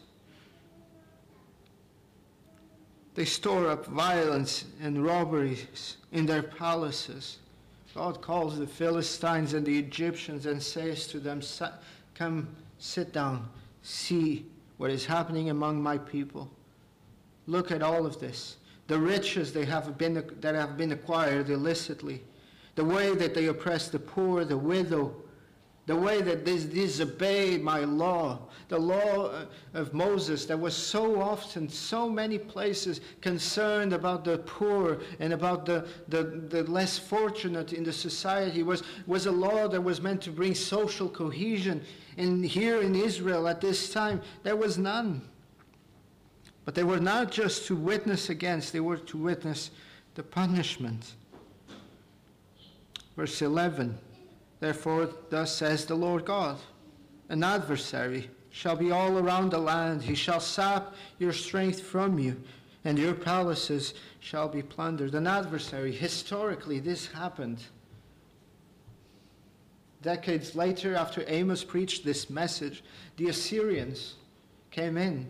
They 3.13 3.25
store 3.25 3.67
up 3.67 3.85
violence 3.87 4.65
and 4.81 5.03
robberies 5.03 5.97
in 6.11 6.25
their 6.25 6.43
palaces. 6.43 7.39
God 7.93 8.21
calls 8.21 8.57
the 8.57 8.67
Philistines 8.67 9.53
and 9.53 9.65
the 9.65 9.77
Egyptians 9.77 10.45
and 10.45 10.63
says 10.63 11.07
to 11.07 11.19
them, 11.19 11.41
Come, 12.15 12.47
sit 12.79 13.11
down, 13.11 13.49
see 13.83 14.45
what 14.77 14.91
is 14.91 15.05
happening 15.05 15.49
among 15.49 15.81
my 15.81 15.97
people. 15.97 16.49
Look 17.47 17.71
at 17.71 17.83
all 17.83 18.05
of 18.05 18.19
this. 18.19 18.57
The 18.87 18.97
riches 18.97 19.51
they 19.51 19.65
have 19.65 19.97
been, 19.97 20.23
that 20.39 20.55
have 20.55 20.77
been 20.77 20.93
acquired 20.93 21.49
illicitly, 21.49 22.21
the 22.75 22.85
way 22.85 23.13
that 23.15 23.33
they 23.33 23.47
oppress 23.47 23.89
the 23.89 23.99
poor, 23.99 24.45
the 24.45 24.57
widow, 24.57 25.13
the 25.87 25.95
way 25.95 26.21
that 26.21 26.45
they 26.45 26.57
disobey 26.57 27.57
my 27.57 27.79
law, 27.79 28.39
the 28.67 28.77
law 28.77 29.25
uh, 29.25 29.45
of 29.73 29.93
Moses 29.93 30.45
that 30.45 30.57
was 30.57 30.75
so 30.75 31.19
often, 31.19 31.67
so 31.67 32.07
many 32.07 32.37
places 32.37 33.01
concerned 33.19 33.91
about 33.91 34.23
the 34.23 34.37
poor 34.39 34.99
and 35.19 35.33
about 35.33 35.65
the, 35.65 35.87
the, 36.07 36.23
the 36.23 36.63
less 36.63 36.99
fortunate 36.99 37.73
in 37.73 37.83
the 37.83 37.91
society, 37.91 38.61
was, 38.61 38.83
was 39.07 39.25
a 39.25 39.31
law 39.31 39.67
that 39.67 39.81
was 39.81 40.01
meant 40.01 40.21
to 40.21 40.29
bring 40.29 40.53
social 40.53 41.09
cohesion. 41.09 41.83
And 42.17 42.45
here 42.45 42.81
in 42.81 42.95
Israel 42.95 43.47
at 43.47 43.59
this 43.59 43.91
time, 43.91 44.21
there 44.43 44.55
was 44.55 44.77
none. 44.77 45.21
But 46.63 46.75
they 46.75 46.83
were 46.83 46.99
not 46.99 47.31
just 47.31 47.65
to 47.67 47.75
witness 47.75 48.29
against, 48.29 48.71
they 48.71 48.79
were 48.79 48.97
to 48.97 49.17
witness 49.17 49.71
the 50.13 50.21
punishment. 50.21 51.15
Verse 53.15 53.41
11. 53.41 53.97
Therefore, 54.61 55.09
thus 55.29 55.53
says 55.53 55.85
the 55.85 55.95
Lord 55.95 56.23
God 56.23 56.57
An 57.27 57.43
adversary 57.43 58.29
shall 58.51 58.77
be 58.77 58.91
all 58.91 59.17
around 59.17 59.51
the 59.51 59.57
land. 59.57 60.03
He 60.03 60.15
shall 60.15 60.39
sap 60.39 60.93
your 61.19 61.33
strength 61.33 61.81
from 61.81 62.17
you, 62.17 62.41
and 62.85 62.97
your 62.97 63.13
palaces 63.13 63.93
shall 64.19 64.47
be 64.47 64.61
plundered. 64.61 65.15
An 65.15 65.27
adversary, 65.27 65.91
historically, 65.91 66.79
this 66.79 67.07
happened. 67.07 67.63
Decades 70.01 70.55
later, 70.55 70.95
after 70.95 71.23
Amos 71.27 71.63
preached 71.63 72.05
this 72.05 72.29
message, 72.29 72.83
the 73.17 73.29
Assyrians 73.29 74.15
came 74.71 74.97
in 74.97 75.29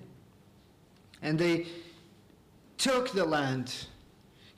and 1.22 1.38
they 1.38 1.68
took 2.78 3.12
the 3.12 3.26
land 3.26 3.86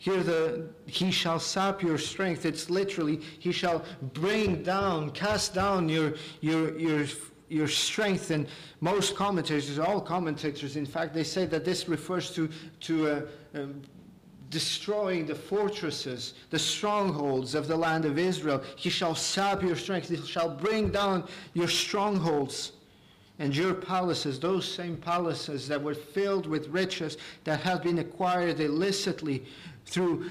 here, 0.03 0.22
the 0.22 0.67
he 0.86 1.12
shall 1.12 1.39
sap 1.39 1.81
your 1.81 1.98
strength. 1.98 2.45
It's 2.45 2.69
literally 2.69 3.22
he 3.39 3.53
shall 3.53 3.86
bring 4.12 4.62
down, 4.62 5.12
cast 5.12 5.53
down 5.53 5.88
your 5.88 6.15
your 6.41 6.77
your 6.77 7.05
your 7.48 7.69
strength. 7.69 8.29
And 8.29 8.48
most 8.81 9.15
commentators, 9.15 9.79
all 9.79 10.01
commentators, 10.01 10.75
in 10.75 10.86
fact, 10.86 11.13
they 11.13 11.24
say 11.24 11.45
that 11.45 11.63
this 11.63 11.88
refers 11.88 12.31
to 12.31 12.50
to 12.81 13.07
uh, 13.07 13.22
um, 13.53 13.81
destroying 14.50 15.25
the 15.25 15.36
fortresses, 15.36 16.33
the 16.50 16.60
strongholds 16.60 17.55
of 17.55 17.69
the 17.69 17.77
land 17.77 18.03
of 18.03 18.19
Israel. 18.19 18.62
He 18.75 18.89
shall 18.89 19.15
sap 19.15 19.63
your 19.63 19.77
strength. 19.77 20.10
He 20.10 20.17
shall 20.17 20.50
bring 20.50 20.89
down 20.89 21.29
your 21.53 21.69
strongholds. 21.69 22.74
And 23.39 23.55
your 23.55 23.73
palaces, 23.73 24.39
those 24.39 24.71
same 24.71 24.95
palaces 24.95 25.67
that 25.67 25.81
were 25.81 25.95
filled 25.95 26.45
with 26.45 26.67
riches 26.67 27.17
that 27.43 27.61
had 27.61 27.81
been 27.81 27.99
acquired 27.99 28.59
illicitly 28.59 29.43
through 29.85 30.29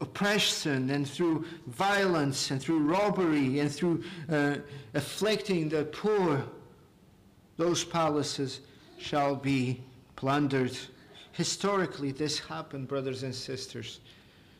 oppression 0.00 0.90
and 0.90 1.08
through 1.08 1.44
violence 1.68 2.50
and 2.50 2.60
through 2.60 2.80
robbery 2.80 3.60
and 3.60 3.72
through 3.72 4.02
uh, 4.30 4.56
afflicting 4.94 5.68
the 5.68 5.84
poor, 5.84 6.44
those 7.56 7.84
palaces 7.84 8.60
shall 8.98 9.36
be 9.36 9.80
plundered. 10.16 10.76
Historically, 11.32 12.10
this 12.10 12.38
happened, 12.38 12.88
brothers 12.88 13.22
and 13.22 13.34
sisters. 13.34 14.00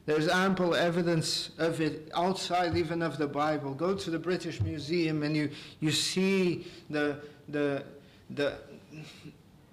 There's 0.06 0.28
ample 0.28 0.75
evidence 0.75 1.50
of 1.58 1.80
it 1.80 2.11
outside 2.14 2.76
even 2.76 3.02
of 3.02 3.16
the 3.16 3.26
Bible. 3.26 3.75
Go 3.75 3.94
to 3.94 4.11
the 4.11 4.18
British 4.18 4.61
Museum 4.61 5.23
and 5.23 5.37
you, 5.37 5.50
you 5.80 5.90
see 5.90 6.66
the, 6.90 7.18
the, 7.49 7.84
the, 8.30 8.58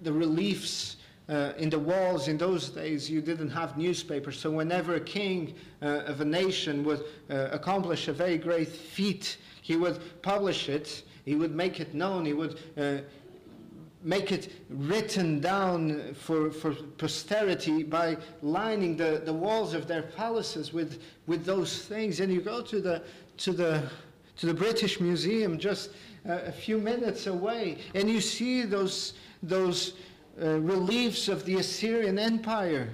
the 0.00 0.12
reliefs 0.12 0.96
uh, 1.28 1.52
in 1.58 1.68
the 1.70 1.78
walls 1.78 2.28
in 2.28 2.38
those 2.38 2.70
days. 2.70 3.10
You 3.10 3.20
didn't 3.20 3.50
have 3.50 3.76
newspapers. 3.76 4.38
So 4.38 4.50
whenever 4.50 4.94
a 4.94 5.00
king 5.00 5.54
uh, 5.82 6.02
of 6.06 6.20
a 6.20 6.24
nation 6.24 6.82
would 6.84 7.04
uh, 7.30 7.48
accomplish 7.52 8.08
a 8.08 8.12
very 8.12 8.38
great 8.38 8.68
feat 8.68 9.36
he 9.62 9.76
would 9.76 10.22
publish 10.22 10.68
it. 10.68 11.04
He 11.24 11.36
would 11.36 11.54
make 11.54 11.80
it 11.80 11.94
known. 11.94 12.26
He 12.26 12.32
would 12.34 12.58
uh, 12.76 12.98
make 14.02 14.32
it 14.32 14.52
written 14.68 15.40
down 15.40 16.14
for, 16.14 16.50
for 16.50 16.74
posterity 16.98 17.82
by 17.82 18.16
lining 18.42 18.96
the, 18.96 19.22
the 19.24 19.32
walls 19.32 19.74
of 19.74 19.86
their 19.86 20.02
palaces 20.02 20.72
with, 20.72 21.02
with 21.26 21.44
those 21.44 21.84
things. 21.84 22.20
And 22.20 22.32
you 22.32 22.40
go 22.40 22.62
to 22.62 22.80
the, 22.80 23.02
to 23.38 23.52
the, 23.52 23.82
to 24.38 24.46
the 24.46 24.54
British 24.54 25.00
Museum 25.00 25.58
just 25.58 25.90
uh, 26.28 26.40
a 26.46 26.52
few 26.52 26.78
minutes 26.78 27.26
away, 27.26 27.78
and 27.94 28.08
you 28.08 28.20
see 28.20 28.62
those, 28.62 29.14
those 29.42 29.94
uh, 30.40 30.58
reliefs 30.60 31.28
of 31.28 31.44
the 31.44 31.56
Assyrian 31.56 32.18
Empire 32.18 32.88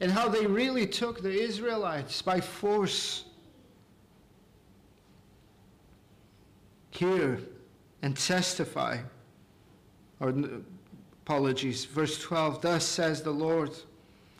and 0.00 0.10
how 0.10 0.28
they 0.28 0.46
really 0.46 0.86
took 0.86 1.22
the 1.22 1.32
Israelites 1.32 2.20
by 2.22 2.40
force. 2.40 3.24
Hear 6.90 7.38
and 8.02 8.16
testify 8.16 8.98
or 10.22 10.32
apologies, 11.24 11.84
verse 11.84 12.18
12, 12.20 12.62
thus 12.62 12.86
says 12.86 13.22
the 13.22 13.30
Lord. 13.32 13.70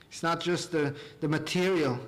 It's 0.08 0.22
not 0.22 0.40
just 0.40 0.70
the, 0.70 0.94
the 1.20 1.26
material. 1.26 1.98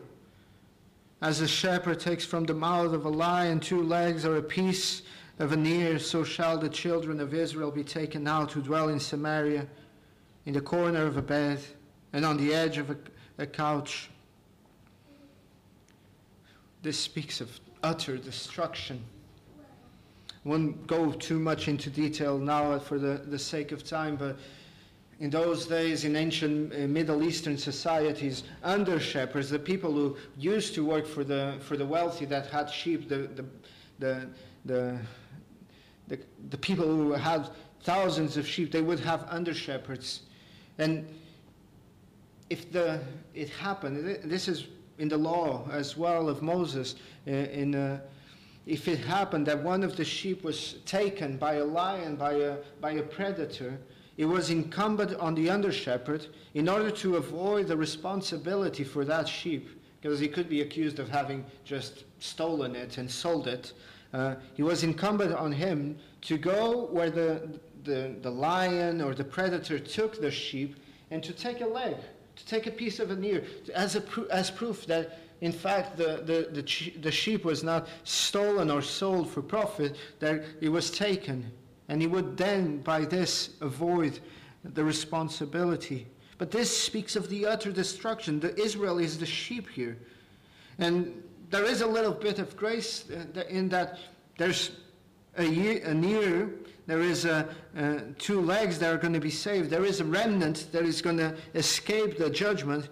As 1.21 1.41
a 1.41 1.49
shepherd 1.49 1.99
takes 1.99 2.25
from 2.25 2.45
the 2.45 2.55
mouth 2.55 2.93
of 2.93 3.05
a 3.05 3.09
lion 3.09 3.59
two 3.59 3.83
legs 3.83 4.25
or 4.25 4.37
a 4.37 4.43
piece 4.43 5.03
of 5.41 5.51
an 5.51 5.67
ear, 5.67 5.99
so 5.99 6.23
shall 6.23 6.57
the 6.57 6.69
children 6.69 7.19
of 7.19 7.35
Israel 7.35 7.73
be 7.73 7.83
taken 7.83 8.29
out 8.29 8.53
who 8.53 8.63
dwell 8.63 8.91
in 8.91 9.01
Samaria, 9.01 9.67
in 10.47 10.53
the 10.53 10.61
corner 10.61 11.05
of 11.05 11.17
a 11.17 11.23
bed, 11.23 11.59
and 12.13 12.25
on 12.25 12.37
the 12.37 12.55
edge 12.55 12.79
of 12.79 12.91
a, 12.91 12.97
a 13.39 13.47
couch. 13.47 14.09
This 16.83 16.99
speaks 16.99 17.41
of 17.41 17.59
utter 17.83 18.19
destruction 18.19 19.03
won't 20.45 20.87
go 20.87 21.11
too 21.13 21.39
much 21.39 21.69
into 21.69 21.91
detail 21.91 22.39
now 22.39 22.79
for 22.79 22.99
the, 22.99 23.23
the 23.27 23.39
sake 23.39 23.73
of 23.73 23.83
time, 23.83 24.17
but 24.17 24.37
in 25.21 25.31
those 25.31 25.67
days 25.67 26.05
in 26.05 26.17
ancient 26.17 26.73
uh, 26.73 26.79
Middle 26.87 27.23
Eastern 27.23 27.57
societies, 27.57 28.43
under 28.63 29.01
shepherds, 29.01 29.49
the 29.49 29.59
people 29.59 29.93
who 29.93 30.17
used 30.37 30.75
to 30.75 30.85
work 30.85 31.07
for 31.07 31.25
the, 31.25 31.57
for 31.61 31.77
the 31.77 31.87
wealthy 31.87 32.25
that 32.27 32.47
had 32.47 32.69
sheep, 32.69 33.09
the, 33.09 33.29
the, 33.35 33.45
the, 33.99 34.29
the, 34.65 34.99
the, 36.09 36.19
the 36.51 36.59
people 36.59 36.87
who 36.87 37.13
had 37.13 37.49
thousands 37.83 38.37
of 38.37 38.47
sheep, 38.47 38.73
they 38.73 38.83
would 38.83 39.01
have 39.01 39.25
under 39.29 39.55
shepherds. 39.55 40.23
And 40.79 41.07
if 42.51 42.71
the, 42.73 43.01
it 43.35 43.49
happened, 43.51 44.21
this 44.25 44.49
is 44.49 44.67
in 44.99 45.09
the 45.09 45.17
law 45.17 45.69
as 45.73 45.97
well 45.97 46.29
of 46.29 46.43
Moses, 46.43 46.97
uh, 47.27 47.31
in 47.31 47.75
uh, 47.75 48.01
if 48.67 48.89
it 48.89 48.99
happened 49.01 49.47
that 49.47 49.63
one 49.63 49.83
of 49.83 49.97
the 49.97 50.05
sheep 50.05 50.43
was 50.43 50.77
taken 50.87 51.37
by 51.37 51.55
a 51.55 51.65
lion, 51.65 52.17
by 52.17 52.33
a, 52.33 52.57
by 52.81 52.93
a 52.93 53.03
predator, 53.03 53.79
it 54.17 54.25
was 54.25 54.51
incumbent 54.51 55.15
on 55.17 55.35
the 55.35 55.51
under 55.51 55.73
shepherd 55.73 56.27
in 56.55 56.69
order 56.69 56.91
to 56.91 57.17
avoid 57.17 57.67
the 57.67 57.77
responsibility 57.77 58.85
for 58.85 59.05
that 59.05 59.29
sheep, 59.29 59.69
because 60.01 60.19
he 60.19 60.29
could 60.29 60.49
be 60.49 60.61
accused 60.61 60.99
of 60.99 61.09
having 61.09 61.45
just 61.65 62.05
stolen 62.21 62.75
it 62.77 62.99
and 62.99 63.11
sold 63.11 63.49
it. 63.49 63.73
Uh, 64.13 64.37
it 64.57 64.63
was 64.63 64.85
incumbent 64.85 65.35
on 65.35 65.51
him 65.51 65.99
to 66.23 66.39
go 66.39 66.87
where 66.87 67.11
the, 67.11 67.49
the, 67.83 68.15
the 68.23 68.31
lion 68.31 69.03
or 69.03 69.15
the 69.15 69.25
predator 69.25 69.79
took 69.79 70.21
the 70.21 70.31
sheep 70.31 70.77
and 71.11 71.23
to 71.23 71.33
take 71.33 71.61
a 71.61 71.67
leg, 71.67 71.97
to 72.37 72.47
take 72.47 72.67
a 72.67 72.71
piece 72.71 73.01
of 73.01 73.11
an 73.11 73.23
ear, 73.25 73.45
as, 73.75 73.97
a, 73.97 74.03
as 74.31 74.51
proof 74.51 74.87
that 74.87 75.19
in 75.41 75.53
fact, 75.53 75.97
the, 75.97 76.23
the, 76.25 76.49
the, 76.53 76.93
the 77.01 77.11
sheep 77.11 77.45
was 77.45 77.63
not 77.63 77.89
stolen 78.05 78.71
or 78.71 78.83
sold 78.83 79.29
for 79.29 79.43
profit, 79.43 79.97
that 80.21 80.45
it 80.61 80.69
was 80.69 80.91
taken. 80.91 81.51
And 81.89 82.01
he 82.01 82.07
would 82.07 82.37
then, 82.37 82.79
by 82.79 83.05
this, 83.05 83.51
avoid 83.61 84.21
the 84.65 84.83
responsibility. 84.83 86.07
But 86.39 86.51
this 86.51 86.75
speaks 86.77 87.17
of 87.17 87.29
the 87.29 87.47
utter 87.47 87.73
destruction. 87.73 88.41
The 88.41 88.59
Israel 88.61 88.99
is 88.99 89.19
the 89.19 89.27
sheep 89.27 89.69
here. 89.69 89.99
And 90.79 91.23
there 91.51 91.65
is 91.65 91.83
a 91.83 91.87
little 91.87 92.13
bit 92.13 92.39
of 92.39 92.57
grace 92.57 93.05
uh, 93.11 93.43
in 93.49 93.69
that 93.69 93.99
there's 94.39 94.73
a, 95.37 95.45
year, 95.45 95.83
an 95.85 96.05
ear, 96.05 96.51
there 96.87 97.01
is 97.01 97.25
a, 97.25 97.49
uh, 97.77 97.99
two 98.19 98.41
legs 98.41 98.79
that 98.79 98.93
are 98.93 98.99
going 98.99 99.13
to 99.13 99.21
be 99.21 99.31
saved, 99.31 99.71
there 99.71 99.85
is 99.85 100.01
a 100.01 100.05
remnant 100.05 100.67
that 100.73 100.85
is 100.85 101.01
going 101.01 101.19
to 101.19 101.37
escape 101.55 102.19
the 102.19 102.31
judgment. 102.31 102.89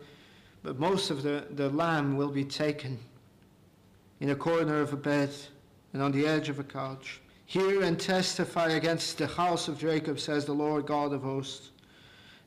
But 0.62 0.79
most 0.79 1.11
of 1.11 1.22
the, 1.22 1.44
the 1.51 1.70
lamb 1.70 2.16
will 2.16 2.31
be 2.31 2.44
taken 2.44 2.98
in 4.20 4.31
a 4.31 4.37
corner 4.37 4.81
of 4.81 4.92
a 4.92 4.96
bed 4.96 5.31
and 5.92 6.03
on 6.03 6.12
the 6.12 6.27
edge 6.27 6.48
of 6.48 6.59
a 6.59 6.64
couch. 6.64 7.20
Hear 7.46 7.83
and 7.83 7.98
testify 7.98 8.70
against 8.70 9.18
the 9.18 9.27
house 9.27 9.68
of 9.68 9.79
Jacob, 9.79 10.20
says 10.20 10.44
the 10.44 10.53
Lord 10.53 10.87
God 10.87 11.12
of 11.12 11.22
hosts, 11.22 11.70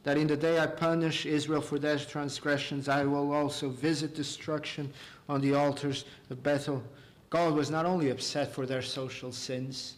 that 0.04 0.18
in 0.18 0.28
the 0.28 0.38
day 0.38 0.60
I 0.60 0.68
punish 0.68 1.26
Israel 1.26 1.62
for 1.62 1.78
their 1.78 2.00
transgressions, 2.00 2.88
I 2.88 3.04
will 3.04 3.34
also 3.34 3.70
visit 3.70 4.16
destruction 4.16 4.92
on 5.28 5.42
the 5.42 5.54
altars 5.54 6.06
of 6.30 6.42
Bethel. 6.42 6.82
God 7.30 7.54
was 7.54 7.70
not 7.70 7.86
only 7.86 8.10
upset 8.10 8.54
for 8.54 8.66
their 8.66 8.82
social 8.82 9.32
sins, 9.32 9.96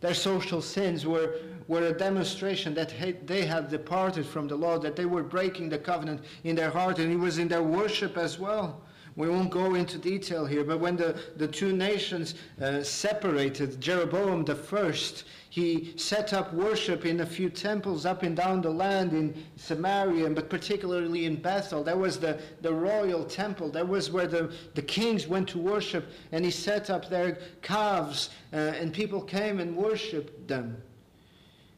their 0.00 0.14
social 0.14 0.62
sins 0.62 1.04
were, 1.04 1.34
were 1.66 1.86
a 1.86 1.92
demonstration 1.92 2.74
that 2.74 2.92
they 3.26 3.44
had 3.44 3.68
departed 3.68 4.24
from 4.24 4.46
the 4.48 4.56
Lord, 4.56 4.82
that 4.82 4.96
they 4.96 5.06
were 5.06 5.22
breaking 5.22 5.68
the 5.68 5.78
covenant 5.78 6.20
in 6.44 6.54
their 6.54 6.70
heart, 6.70 6.98
and 6.98 7.12
it 7.12 7.16
was 7.16 7.38
in 7.38 7.48
their 7.48 7.62
worship 7.62 8.16
as 8.16 8.38
well. 8.38 8.82
We 9.18 9.28
won't 9.28 9.50
go 9.50 9.74
into 9.74 9.98
detail 9.98 10.46
here, 10.46 10.62
but 10.62 10.78
when 10.78 10.94
the, 10.94 11.20
the 11.36 11.48
two 11.48 11.72
nations 11.72 12.36
uh, 12.62 12.84
separated, 12.84 13.80
Jeroboam 13.80 14.44
the 14.44 14.54
first, 14.54 15.24
he 15.50 15.92
set 15.96 16.32
up 16.32 16.54
worship 16.54 17.04
in 17.04 17.18
a 17.18 17.26
few 17.26 17.50
temples 17.50 18.06
up 18.06 18.22
and 18.22 18.36
down 18.36 18.62
the 18.62 18.70
land 18.70 19.12
in 19.12 19.34
Samaria, 19.56 20.30
but 20.30 20.48
particularly 20.48 21.24
in 21.24 21.34
Bethel. 21.34 21.82
That 21.82 21.98
was 21.98 22.20
the, 22.20 22.40
the 22.60 22.72
royal 22.72 23.24
temple. 23.24 23.70
That 23.70 23.88
was 23.88 24.08
where 24.12 24.28
the, 24.28 24.52
the 24.76 24.82
kings 24.82 25.26
went 25.26 25.48
to 25.48 25.58
worship, 25.58 26.06
and 26.30 26.44
he 26.44 26.52
set 26.52 26.88
up 26.88 27.10
their 27.10 27.38
calves, 27.60 28.30
uh, 28.52 28.56
and 28.56 28.94
people 28.94 29.20
came 29.20 29.58
and 29.58 29.76
worshiped 29.76 30.46
them. 30.46 30.80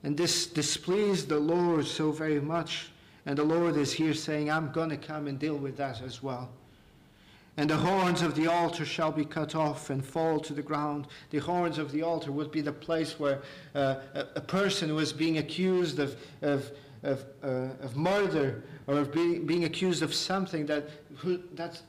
And 0.02 0.14
this 0.14 0.44
displeased 0.46 1.30
the 1.30 1.40
Lord 1.40 1.86
so 1.86 2.12
very 2.12 2.40
much. 2.40 2.90
And 3.24 3.38
the 3.38 3.44
Lord 3.44 3.78
is 3.78 3.94
here 3.94 4.12
saying, 4.12 4.50
I'm 4.50 4.72
going 4.72 4.90
to 4.90 4.98
come 4.98 5.26
and 5.26 5.38
deal 5.38 5.56
with 5.56 5.78
that 5.78 6.02
as 6.02 6.22
well. 6.22 6.50
And 7.56 7.68
the 7.68 7.76
horns 7.76 8.22
of 8.22 8.34
the 8.34 8.46
altar 8.46 8.84
shall 8.84 9.12
be 9.12 9.24
cut 9.24 9.54
off 9.54 9.90
and 9.90 10.04
fall 10.04 10.40
to 10.40 10.52
the 10.52 10.62
ground. 10.62 11.08
The 11.30 11.38
horns 11.38 11.78
of 11.78 11.92
the 11.92 12.02
altar 12.02 12.32
would 12.32 12.50
be 12.50 12.60
the 12.60 12.72
place 12.72 13.18
where 13.18 13.42
uh, 13.74 13.96
a, 14.14 14.40
person 14.40 14.94
was 14.94 15.12
being 15.12 15.38
accused 15.38 15.98
of, 15.98 16.16
of, 16.42 16.70
of, 17.02 17.24
uh, 17.42 17.68
of 17.82 17.96
murder 17.96 18.62
or 18.86 18.98
of 18.98 19.12
being, 19.12 19.46
being 19.46 19.64
accused 19.64 20.02
of 20.02 20.14
something 20.14 20.64
that, 20.66 20.88
who, 21.16 21.40
that, 21.54 21.80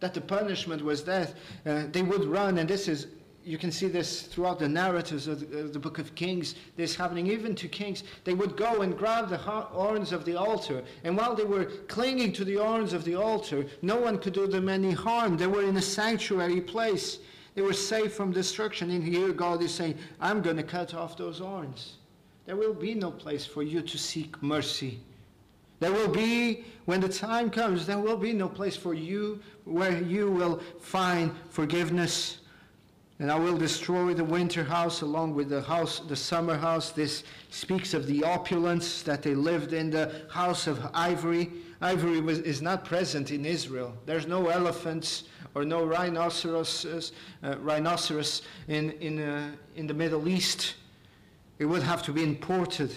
that 0.00 0.14
the 0.14 0.20
punishment 0.20 0.82
was 0.82 1.02
death. 1.02 1.34
Uh, 1.66 1.84
they 1.92 2.02
would 2.02 2.24
run, 2.24 2.58
and 2.58 2.68
this 2.68 2.88
is 2.88 3.06
you 3.44 3.56
can 3.56 3.72
see 3.72 3.88
this 3.88 4.22
throughout 4.22 4.58
the 4.58 4.68
narratives 4.68 5.26
of 5.26 5.50
the, 5.50 5.62
the, 5.62 5.78
book 5.78 5.98
of 5.98 6.14
Kings, 6.14 6.54
this 6.76 6.94
happening 6.94 7.26
even 7.28 7.54
to 7.54 7.68
kings. 7.68 8.04
They 8.24 8.34
would 8.34 8.56
go 8.56 8.82
and 8.82 8.96
grab 8.96 9.28
the 9.28 9.38
horns 9.38 10.12
of 10.12 10.24
the 10.24 10.36
altar, 10.36 10.82
and 11.04 11.16
while 11.16 11.34
they 11.34 11.44
were 11.44 11.66
clinging 11.88 12.32
to 12.34 12.44
the 12.44 12.56
horns 12.56 12.92
of 12.92 13.04
the 13.04 13.14
altar, 13.14 13.66
no 13.80 13.96
one 13.96 14.18
could 14.18 14.34
do 14.34 14.46
them 14.46 14.68
any 14.68 14.92
harm. 14.92 15.36
They 15.36 15.46
were 15.46 15.62
in 15.62 15.76
a 15.76 15.82
sanctuary 15.82 16.60
place. 16.60 17.20
They 17.54 17.62
were 17.62 17.72
safe 17.72 18.12
from 18.12 18.32
destruction. 18.32 18.90
And 18.90 19.02
here 19.02 19.32
God 19.32 19.62
is 19.62 19.74
saying, 19.74 19.98
I'm 20.20 20.42
going 20.42 20.56
to 20.58 20.62
cut 20.62 20.94
off 20.94 21.16
those 21.16 21.38
horns. 21.38 21.96
There 22.46 22.56
will 22.56 22.74
be 22.74 22.94
no 22.94 23.10
place 23.10 23.44
for 23.44 23.62
you 23.62 23.82
to 23.82 23.98
seek 23.98 24.40
mercy. 24.42 25.00
There 25.80 25.92
will 25.92 26.08
be, 26.08 26.64
when 26.86 27.00
the 27.00 27.08
time 27.08 27.50
comes, 27.50 27.86
there 27.86 27.98
will 27.98 28.16
be 28.16 28.32
no 28.32 28.48
place 28.48 28.76
for 28.76 28.94
you 28.94 29.40
where 29.64 30.02
you 30.02 30.30
will 30.30 30.60
find 30.80 31.32
forgiveness 31.50 32.38
And 33.20 33.32
I 33.32 33.38
will 33.38 33.56
destroy 33.56 34.14
the 34.14 34.24
winter 34.24 34.62
house 34.62 35.00
along 35.00 35.34
with 35.34 35.48
the 35.48 35.62
house, 35.62 36.00
the 36.00 36.14
summer 36.14 36.56
house. 36.56 36.92
This 36.92 37.24
speaks 37.50 37.92
of 37.92 38.06
the 38.06 38.22
opulence 38.22 39.02
that 39.02 39.22
they 39.22 39.34
lived 39.34 39.72
in, 39.72 39.90
the 39.90 40.22
house 40.30 40.68
of 40.68 40.80
ivory. 40.94 41.50
Ivory 41.80 42.20
was, 42.20 42.38
is 42.40 42.62
not 42.62 42.84
present 42.84 43.32
in 43.32 43.44
Israel. 43.44 43.92
There's 44.06 44.28
no 44.28 44.48
elephants 44.48 45.24
or 45.56 45.64
no 45.64 45.84
rhinoceros, 45.84 47.12
uh, 47.42 47.58
rhinoceros 47.58 48.42
in, 48.68 48.92
in, 48.92 49.20
uh, 49.20 49.50
in 49.74 49.88
the 49.88 49.94
Middle 49.94 50.28
East. 50.28 50.74
It 51.58 51.64
would 51.64 51.82
have 51.82 52.04
to 52.04 52.12
be 52.12 52.22
imported. 52.22 52.94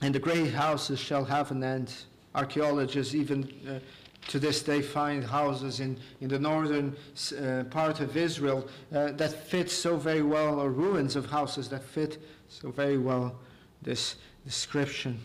And 0.00 0.14
the 0.14 0.18
great 0.18 0.54
houses 0.54 0.98
shall 0.98 1.24
have 1.26 1.50
an 1.50 1.62
end. 1.62 1.92
Archaeologists 2.34 3.14
even 3.14 3.52
uh, 3.68 3.78
to 4.28 4.38
this 4.38 4.62
day 4.62 4.80
find 4.80 5.22
houses 5.22 5.80
in, 5.80 5.98
in 6.20 6.28
the 6.28 6.38
northern 6.38 6.96
uh, 7.38 7.64
part 7.64 8.00
of 8.00 8.16
Israel 8.16 8.66
uh, 8.94 9.12
that 9.12 9.32
fit 9.32 9.70
so 9.70 9.96
very 9.96 10.22
well, 10.22 10.60
or 10.60 10.70
ruins 10.70 11.16
of 11.16 11.26
houses 11.26 11.68
that 11.68 11.82
fit 11.82 12.22
so 12.48 12.70
very 12.70 12.98
well 12.98 13.36
this 13.82 14.16
description. 14.44 15.20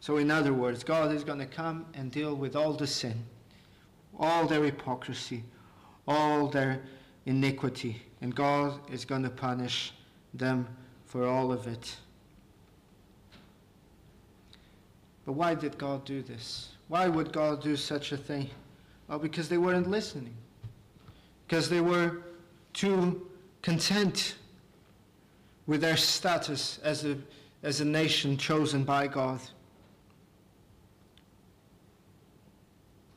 So, 0.00 0.18
in 0.18 0.30
other 0.30 0.52
words, 0.52 0.84
God 0.84 1.12
is 1.12 1.24
going 1.24 1.38
to 1.38 1.46
come 1.46 1.86
and 1.94 2.10
deal 2.10 2.34
with 2.34 2.56
all 2.56 2.74
the 2.74 2.86
sin, 2.86 3.24
all 4.18 4.46
their 4.46 4.62
hypocrisy, 4.62 5.42
all 6.06 6.48
their 6.48 6.82
iniquity, 7.24 8.02
and 8.20 8.34
God 8.34 8.78
is 8.92 9.06
going 9.06 9.22
to 9.22 9.30
punish 9.30 9.92
them 10.34 10.68
for 11.06 11.26
all 11.26 11.52
of 11.52 11.66
it. 11.66 11.96
But 15.24 15.32
why 15.32 15.54
did 15.54 15.78
God 15.78 16.04
do 16.04 16.20
this? 16.20 16.73
Why 16.94 17.08
would 17.08 17.32
God 17.32 17.60
do 17.60 17.74
such 17.74 18.12
a 18.12 18.16
thing? 18.16 18.48
Well, 19.08 19.18
because 19.18 19.48
they 19.48 19.58
weren't 19.58 19.90
listening. 19.90 20.36
Because 21.44 21.68
they 21.68 21.80
were 21.80 22.22
too 22.72 23.28
content 23.62 24.36
with 25.66 25.80
their 25.80 25.96
status 25.96 26.78
as 26.84 27.04
a, 27.04 27.18
as 27.64 27.80
a 27.80 27.84
nation 27.84 28.36
chosen 28.36 28.84
by 28.84 29.08
God. 29.08 29.40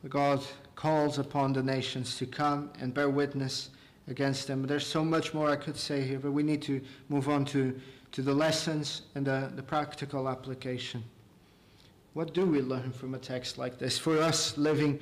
God 0.09 0.43
calls 0.73 1.19
upon 1.19 1.53
the 1.53 1.61
nations 1.61 2.17
to 2.17 2.25
come 2.25 2.71
and 2.81 2.95
bear 2.95 3.11
witness 3.11 3.69
against 4.07 4.47
them. 4.47 4.65
There's 4.65 4.87
so 4.87 5.05
much 5.05 5.35
more 5.35 5.51
I 5.51 5.55
could 5.55 5.77
say 5.77 6.01
here, 6.01 6.17
but 6.17 6.31
we 6.31 6.41
need 6.41 6.63
to 6.63 6.81
move 7.09 7.29
on 7.29 7.45
to, 7.45 7.79
to 8.13 8.23
the 8.23 8.33
lessons 8.33 9.03
and 9.13 9.27
the, 9.27 9.51
the 9.55 9.61
practical 9.61 10.27
application. 10.27 11.03
What 12.17 12.33
do 12.33 12.47
we 12.47 12.63
learn 12.63 12.93
from 12.93 13.13
a 13.13 13.19
text 13.19 13.59
like 13.59 13.77
this? 13.77 13.99
For 13.99 14.17
us 14.17 14.57
living 14.57 14.99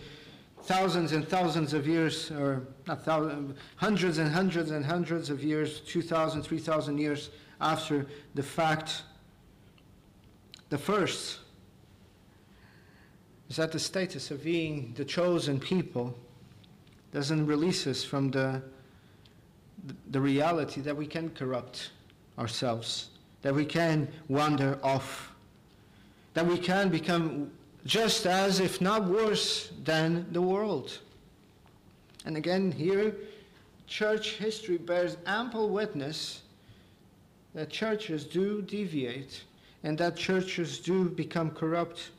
thousands 0.63 1.13
and 1.13 1.25
thousands 1.25 1.73
of 1.73 1.87
years, 1.87 2.29
or 2.29 2.67
not 2.87 3.05
thousands, 3.05 3.57
hundreds 3.77 4.17
and 4.17 4.29
hundreds 4.29 4.71
and 4.71 4.83
hundreds 4.83 5.29
of 5.29 5.41
years, 5.41 5.79
2,000, 5.79 6.41
3,000 6.41 6.97
years 6.97 7.29
after 7.61 8.05
the 8.33 8.43
fact, 8.43 9.03
the 10.67 10.77
first 10.77 11.39
is 13.49 13.55
that 13.55 13.71
the 13.71 13.79
status 13.79 14.29
of 14.29 14.43
being 14.43 14.93
the 14.97 15.05
chosen 15.05 15.57
people 15.57 16.13
doesn't 17.13 17.45
release 17.45 17.87
us 17.87 18.03
from 18.03 18.29
the, 18.29 18.61
the 20.11 20.19
reality 20.19 20.81
that 20.81 20.97
we 20.97 21.07
can 21.07 21.29
corrupt 21.29 21.91
ourselves, 22.37 23.11
that 23.41 23.55
we 23.55 23.63
can 23.63 24.05
wander 24.27 24.77
off 24.83 25.31
that 26.35 26.45
we 26.45 26.57
can 26.57 26.89
become 26.89 27.49
just 27.85 28.27
as, 28.27 28.59
if 28.59 28.81
not 28.81 29.05
worse, 29.05 29.71
than 29.83 30.31
the 30.33 30.41
world. 30.41 30.99
And 32.25 32.35
again, 32.35 32.71
here, 32.71 33.15
church 33.87 34.33
history 34.33 34.77
bears 34.77 35.15
ample 35.25 35.69
witness 35.69 36.41
that 37.53 37.69
churches 37.69 38.25
do 38.25 38.61
deviate 38.61 39.45
and 39.83 39.97
that 39.97 40.17
churches 40.17 40.79
do 40.79 41.09
become 41.09 41.51
corrupt. 41.51 42.09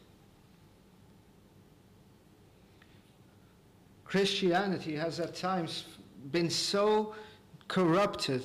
Christianity 4.05 4.97
has 4.97 5.21
at 5.21 5.35
times 5.35 5.85
been 6.33 6.49
so 6.49 7.15
corrupted 7.69 8.43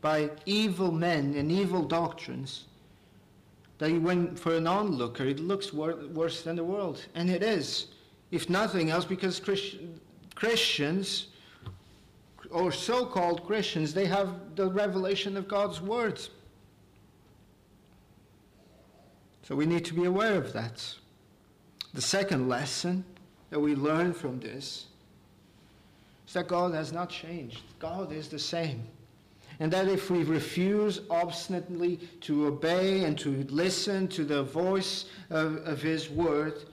by 0.00 0.30
evil 0.46 0.92
men 0.92 1.34
and 1.34 1.52
evil 1.52 1.82
doctrines 1.82 2.64
that 3.84 4.00
when 4.00 4.34
for 4.34 4.54
an 4.54 4.66
onlooker 4.66 5.24
it 5.24 5.40
looks 5.40 5.72
wor- 5.72 6.06
worse 6.12 6.42
than 6.42 6.56
the 6.56 6.64
world. 6.64 7.04
And 7.14 7.28
it 7.28 7.42
is, 7.42 7.88
if 8.30 8.48
nothing 8.48 8.90
else, 8.90 9.04
because 9.04 9.38
Christ- 9.38 9.76
Christians, 10.34 11.28
or 12.50 12.72
so 12.72 13.04
called 13.04 13.46
Christians, 13.46 13.92
they 13.92 14.06
have 14.06 14.56
the 14.56 14.70
revelation 14.70 15.36
of 15.36 15.48
God's 15.48 15.80
words. 15.80 16.30
So 19.42 19.54
we 19.54 19.66
need 19.66 19.84
to 19.84 19.94
be 19.94 20.04
aware 20.04 20.36
of 20.36 20.52
that. 20.54 20.94
The 21.92 22.00
second 22.00 22.48
lesson 22.48 23.04
that 23.50 23.60
we 23.60 23.74
learn 23.74 24.14
from 24.14 24.40
this 24.40 24.86
is 26.26 26.32
that 26.32 26.48
God 26.48 26.72
has 26.72 26.92
not 26.92 27.10
changed. 27.10 27.60
God 27.78 28.12
is 28.12 28.28
the 28.28 28.38
same. 28.38 28.82
And 29.60 29.72
that 29.72 29.88
if 29.88 30.10
we 30.10 30.24
refuse 30.24 31.00
obstinately 31.10 32.00
to 32.22 32.46
obey 32.46 33.04
and 33.04 33.18
to 33.18 33.46
listen 33.48 34.08
to 34.08 34.24
the 34.24 34.42
voice 34.42 35.06
of, 35.30 35.56
of 35.58 35.80
His 35.80 36.10
word, 36.10 36.64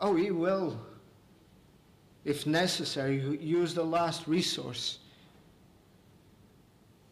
oh, 0.00 0.14
He 0.14 0.30
will, 0.30 0.78
if 2.24 2.46
necessary, 2.46 3.38
use 3.40 3.74
the 3.74 3.84
last 3.84 4.26
resource 4.26 4.98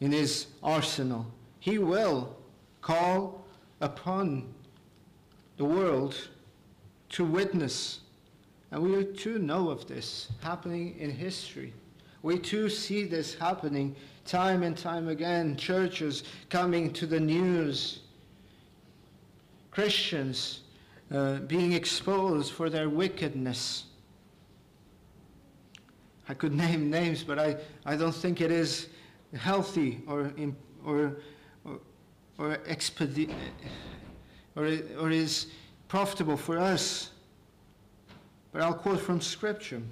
in 0.00 0.12
His 0.12 0.46
arsenal. 0.62 1.26
He 1.58 1.78
will 1.78 2.36
call 2.82 3.44
upon 3.80 4.52
the 5.56 5.64
world 5.64 6.28
to 7.10 7.24
witness. 7.24 8.00
And 8.70 8.82
we 8.82 9.04
too 9.04 9.38
know 9.38 9.70
of 9.70 9.86
this 9.86 10.28
happening 10.42 10.96
in 10.98 11.10
history. 11.10 11.72
We 12.22 12.38
too 12.38 12.68
see 12.68 13.04
this 13.04 13.34
happening 13.34 13.94
time 14.26 14.62
and 14.62 14.76
time 14.76 15.08
again, 15.08 15.56
churches 15.56 16.24
coming 16.50 16.92
to 16.94 17.06
the 17.06 17.20
news, 17.20 18.00
Christians 19.70 20.60
uh, 21.12 21.34
being 21.40 21.72
exposed 21.72 22.52
for 22.52 22.68
their 22.68 22.88
wickedness. 22.88 23.84
I 26.28 26.34
could 26.34 26.52
name 26.64 26.90
names, 26.90 27.22
but 27.22 27.38
I, 27.38 27.56
I 27.84 27.96
don't 27.96 28.14
think 28.14 28.40
it 28.40 28.50
is 28.50 28.88
healthy 29.34 30.02
or, 30.06 30.32
or, 30.84 31.16
or, 31.64 31.80
or, 32.38 32.56
expedi- 32.68 33.32
or, 34.56 34.78
or 34.98 35.10
is 35.10 35.46
profitable 35.88 36.36
for 36.36 36.58
us. 36.58 37.10
But 38.52 38.62
I'll 38.62 38.74
quote 38.74 39.00
from 39.00 39.20
Scripture 39.20 39.82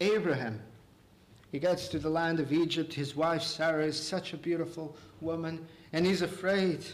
Abraham 0.00 0.60
he 1.52 1.58
gets 1.58 1.88
to 1.88 1.98
the 1.98 2.10
land 2.10 2.40
of 2.40 2.52
Egypt. 2.52 2.92
His 2.92 3.16
wife 3.16 3.42
Sarah 3.42 3.84
is 3.84 4.00
such 4.00 4.32
a 4.32 4.36
beautiful 4.36 4.96
woman, 5.20 5.66
and 5.92 6.04
he's 6.04 6.22
afraid 6.22 6.84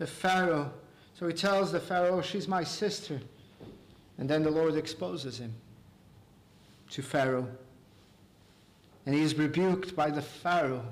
of 0.00 0.08
Pharaoh. 0.08 0.72
So 1.14 1.26
he 1.26 1.32
tells 1.32 1.72
the 1.72 1.80
Pharaoh, 1.80 2.18
oh, 2.18 2.22
She's 2.22 2.46
my 2.46 2.62
sister. 2.62 3.20
And 4.18 4.28
then 4.28 4.42
the 4.42 4.50
Lord 4.50 4.76
exposes 4.76 5.38
him 5.38 5.52
to 6.90 7.02
Pharaoh. 7.02 7.48
And 9.04 9.14
he 9.14 9.22
is 9.22 9.34
rebuked 9.36 9.94
by 9.94 10.10
the 10.10 10.22
Pharaoh, 10.22 10.84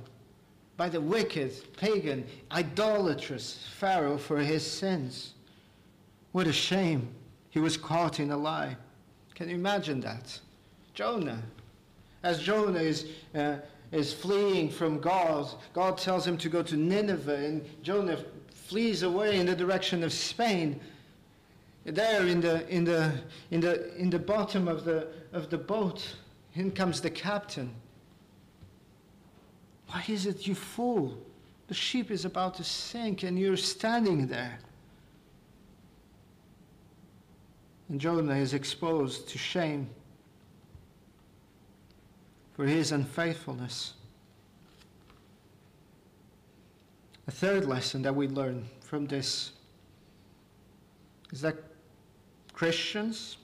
by 0.76 0.88
the 0.88 1.00
wicked, 1.00 1.52
pagan, 1.76 2.26
idolatrous 2.52 3.66
Pharaoh 3.78 4.18
for 4.18 4.38
his 4.38 4.68
sins. 4.68 5.34
What 6.32 6.46
a 6.46 6.52
shame. 6.52 7.08
He 7.50 7.60
was 7.60 7.76
caught 7.76 8.18
in 8.18 8.30
a 8.30 8.36
lie. 8.36 8.76
Can 9.34 9.48
you 9.48 9.54
imagine 9.54 10.00
that? 10.00 10.38
Jonah, 10.92 11.42
as 12.24 12.40
Jonah 12.40 12.80
is, 12.80 13.06
uh, 13.34 13.56
is 13.92 14.12
fleeing 14.12 14.70
from 14.70 14.98
God, 14.98 15.46
God 15.74 15.98
tells 15.98 16.26
him 16.26 16.38
to 16.38 16.48
go 16.48 16.62
to 16.62 16.76
Nineveh, 16.76 17.36
and 17.36 17.64
Jonah 17.82 18.18
flees 18.50 19.02
away 19.02 19.38
in 19.38 19.46
the 19.46 19.54
direction 19.54 20.02
of 20.02 20.12
Spain. 20.12 20.80
There 21.84 22.26
in 22.26 22.40
the, 22.40 22.66
in 22.68 22.84
the, 22.84 23.12
in 23.50 23.60
the, 23.60 23.94
in 23.96 24.08
the 24.08 24.18
bottom 24.18 24.68
of 24.68 24.84
the, 24.84 25.08
of 25.32 25.50
the 25.50 25.58
boat, 25.58 26.16
in 26.54 26.70
comes 26.70 27.02
the 27.02 27.10
captain. 27.10 27.70
Why 29.88 30.02
is 30.08 30.24
it, 30.24 30.46
you 30.46 30.54
fool? 30.54 31.18
The 31.68 31.74
ship 31.74 32.10
is 32.10 32.24
about 32.24 32.54
to 32.54 32.64
sink, 32.64 33.22
and 33.22 33.38
you're 33.38 33.58
standing 33.58 34.26
there. 34.26 34.58
And 37.90 38.00
Jonah 38.00 38.36
is 38.36 38.54
exposed 38.54 39.28
to 39.28 39.36
shame 39.36 39.90
for 42.54 42.64
his 42.64 42.92
unfaithfulness. 42.92 43.94
A 47.26 47.30
third 47.30 47.64
lesson 47.64 48.02
that 48.02 48.14
we 48.14 48.28
learn 48.28 48.66
from 48.80 49.06
this 49.06 49.52
is 51.32 51.40
that 51.40 51.56
Christians 52.52 53.38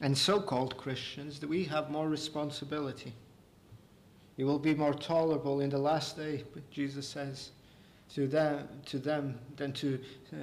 and 0.00 0.16
so 0.16 0.40
called 0.40 0.76
Christians, 0.76 1.38
that 1.40 1.48
we 1.48 1.64
have 1.64 1.90
more 1.90 2.08
responsibility. 2.08 3.12
It 4.36 4.44
will 4.44 4.58
be 4.58 4.74
more 4.74 4.94
tolerable 4.94 5.60
in 5.60 5.70
the 5.70 5.78
last 5.78 6.16
day, 6.16 6.44
but 6.52 6.68
Jesus 6.70 7.06
says, 7.06 7.50
to 8.14 8.26
them, 8.26 8.68
to 8.86 8.98
them 8.98 9.38
than 9.56 9.72
to 9.74 9.98
uh, 10.32 10.36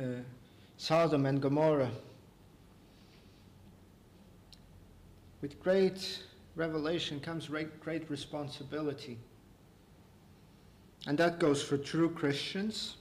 Sodom 0.77 1.25
and 1.25 1.41
Gomorrah. 1.41 1.91
With 5.41 5.61
great 5.61 6.23
revelation 6.55 7.19
comes 7.19 7.47
great 7.47 7.79
great 7.79 8.09
responsibility. 8.09 9.17
And 11.07 11.17
that 11.17 11.39
goes 11.39 11.63
for 11.63 11.77
true 11.77 12.09
Christians. 12.09 12.97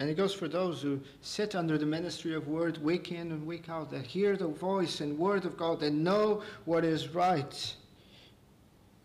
And 0.00 0.08
it 0.08 0.16
goes 0.16 0.32
for 0.32 0.48
those 0.48 0.80
who 0.80 0.98
sit 1.20 1.54
under 1.54 1.76
the 1.76 1.84
ministry 1.84 2.34
of 2.34 2.48
word 2.48 2.82
week 2.82 3.12
in 3.12 3.32
and 3.32 3.46
week 3.46 3.68
out, 3.68 3.90
that 3.90 4.06
hear 4.06 4.34
the 4.34 4.48
voice 4.48 5.02
and 5.02 5.18
word 5.18 5.44
of 5.44 5.58
God, 5.58 5.80
that 5.80 5.92
know 5.92 6.42
what 6.64 6.86
is 6.86 7.10
right, 7.10 7.74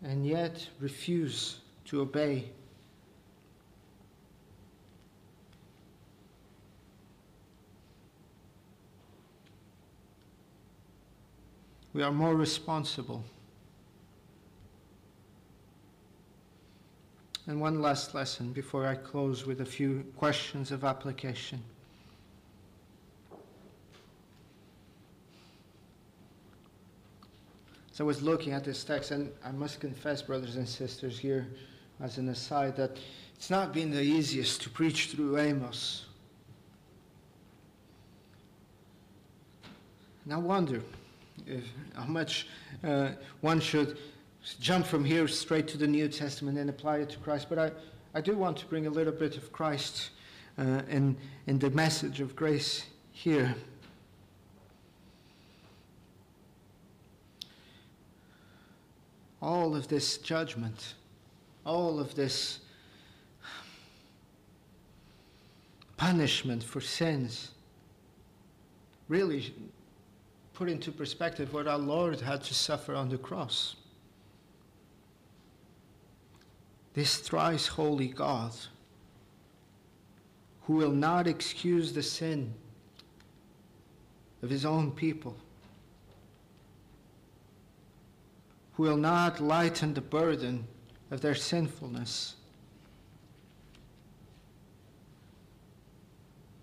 and 0.02 0.26
yet 0.26 0.66
refuse 0.80 1.58
to 1.84 2.00
obey. 2.00 2.50
We 11.92 12.02
are 12.02 12.12
more 12.12 12.34
responsible. 12.34 13.22
And 17.48 17.60
one 17.60 17.80
last 17.80 18.12
lesson 18.12 18.52
before 18.52 18.86
I 18.86 18.96
close 18.96 19.46
with 19.46 19.60
a 19.60 19.64
few 19.64 20.04
questions 20.16 20.72
of 20.72 20.82
application. 20.82 21.62
So 27.92 28.04
I 28.04 28.06
was 28.06 28.20
looking 28.20 28.52
at 28.52 28.64
this 28.64 28.82
text, 28.82 29.12
and 29.12 29.32
I 29.44 29.52
must 29.52 29.80
confess, 29.80 30.20
brothers 30.22 30.56
and 30.56 30.68
sisters, 30.68 31.18
here 31.18 31.46
as 32.00 32.18
an 32.18 32.28
aside, 32.28 32.76
that 32.76 32.98
it's 33.36 33.48
not 33.48 33.72
been 33.72 33.90
the 33.90 34.02
easiest 34.02 34.60
to 34.62 34.68
preach 34.68 35.06
through 35.06 35.38
Amos. 35.38 36.04
And 40.24 40.34
I 40.34 40.36
wonder 40.38 40.82
if, 41.46 41.64
how 41.94 42.04
much 42.04 42.48
uh, 42.82 43.10
one 43.40 43.60
should 43.60 43.96
jump 44.54 44.86
from 44.86 45.04
here 45.04 45.26
straight 45.28 45.68
to 45.68 45.78
the 45.78 45.86
New 45.86 46.08
Testament 46.08 46.58
and 46.58 46.70
apply 46.70 46.98
it 46.98 47.10
to 47.10 47.18
Christ. 47.18 47.48
But 47.48 47.58
I, 47.58 47.72
I 48.14 48.20
do 48.20 48.36
want 48.36 48.56
to 48.58 48.66
bring 48.66 48.86
a 48.86 48.90
little 48.90 49.12
bit 49.12 49.36
of 49.36 49.52
Christ 49.52 50.10
uh, 50.58 50.82
in, 50.88 51.16
in 51.46 51.58
the 51.58 51.70
message 51.70 52.20
of 52.20 52.36
grace 52.36 52.84
here. 53.12 53.54
all 59.46 59.76
of 59.76 59.86
this 59.86 60.18
judgment, 60.18 60.94
all 61.64 62.00
of 62.00 62.16
this 62.16 62.58
punishment 65.96 66.64
for 66.64 66.80
sins, 66.80 67.52
really 69.08 69.54
put 70.52 70.68
into 70.68 70.90
perspective 70.90 71.52
what 71.54 71.68
our 71.68 71.78
Lord 71.78 72.20
had 72.20 72.42
to 72.42 72.54
suffer 72.54 72.94
on 72.94 73.08
the 73.08 73.18
cross. 73.18 73.76
This 76.96 77.18
thrice 77.18 77.66
holy 77.66 78.08
God, 78.08 78.52
who 80.62 80.72
will 80.72 80.92
not 80.92 81.26
excuse 81.26 81.92
the 81.92 82.02
sin 82.02 82.54
of 84.42 84.48
his 84.48 84.64
own 84.64 84.90
people, 84.92 85.36
who 88.72 88.84
will 88.84 88.96
not 88.96 89.42
lighten 89.42 89.92
the 89.92 90.00
burden 90.00 90.66
of 91.10 91.20
their 91.20 91.34
sinfulness. 91.34 92.36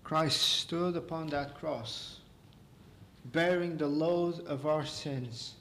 Christ 0.02 0.42
stood 0.42 0.96
upon 0.96 1.28
that 1.28 1.54
cross, 1.54 2.18
bearing 3.26 3.76
the 3.76 3.86
load 3.86 4.44
of 4.48 4.66
our 4.66 4.84
sins. 4.84 5.54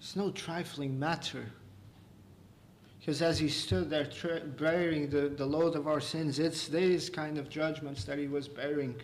It's 0.00 0.16
no 0.16 0.32
trifling 0.32 0.98
matter. 0.98 1.46
Because 3.02 3.20
as 3.20 3.36
he 3.36 3.48
stood 3.48 3.90
there 3.90 4.06
tra- 4.06 4.42
bearing 4.42 5.10
the, 5.10 5.28
the 5.28 5.44
load 5.44 5.74
of 5.74 5.88
our 5.88 5.98
sins, 5.98 6.38
it's 6.38 6.68
these 6.68 7.10
kind 7.10 7.36
of 7.36 7.48
judgments 7.48 8.04
that 8.04 8.16
he 8.16 8.28
was 8.28 8.46
bearing. 8.46 8.94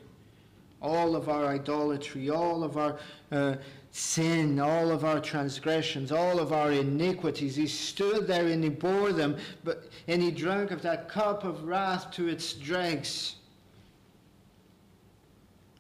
All 0.80 1.16
of 1.16 1.28
our 1.28 1.46
idolatry, 1.46 2.30
all 2.30 2.62
of 2.62 2.76
our 2.76 2.96
uh, 3.32 3.56
sin, 3.90 4.60
all 4.60 4.92
of 4.92 5.04
our 5.04 5.18
transgressions, 5.18 6.12
all 6.12 6.38
of 6.38 6.52
our 6.52 6.70
iniquities. 6.70 7.56
He 7.56 7.66
stood 7.66 8.28
there 8.28 8.46
and 8.46 8.62
he 8.62 8.70
bore 8.70 9.12
them, 9.12 9.36
but, 9.64 9.90
and 10.06 10.22
he 10.22 10.30
drank 10.30 10.70
of 10.70 10.80
that 10.82 11.08
cup 11.08 11.42
of 11.42 11.64
wrath 11.64 12.12
to 12.12 12.28
its 12.28 12.52
dregs. 12.52 13.34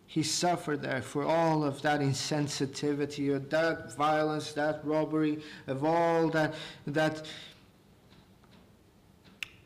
He 0.08 0.24
suffered 0.24 0.82
there 0.82 1.02
for 1.02 1.22
all 1.22 1.62
of 1.62 1.82
that 1.82 2.00
insensitivity, 2.00 3.32
of 3.32 3.50
that 3.50 3.94
violence, 3.94 4.52
that 4.54 4.80
robbery, 4.82 5.40
of 5.68 5.84
all 5.84 6.28
that, 6.30 6.54
that 6.88 7.24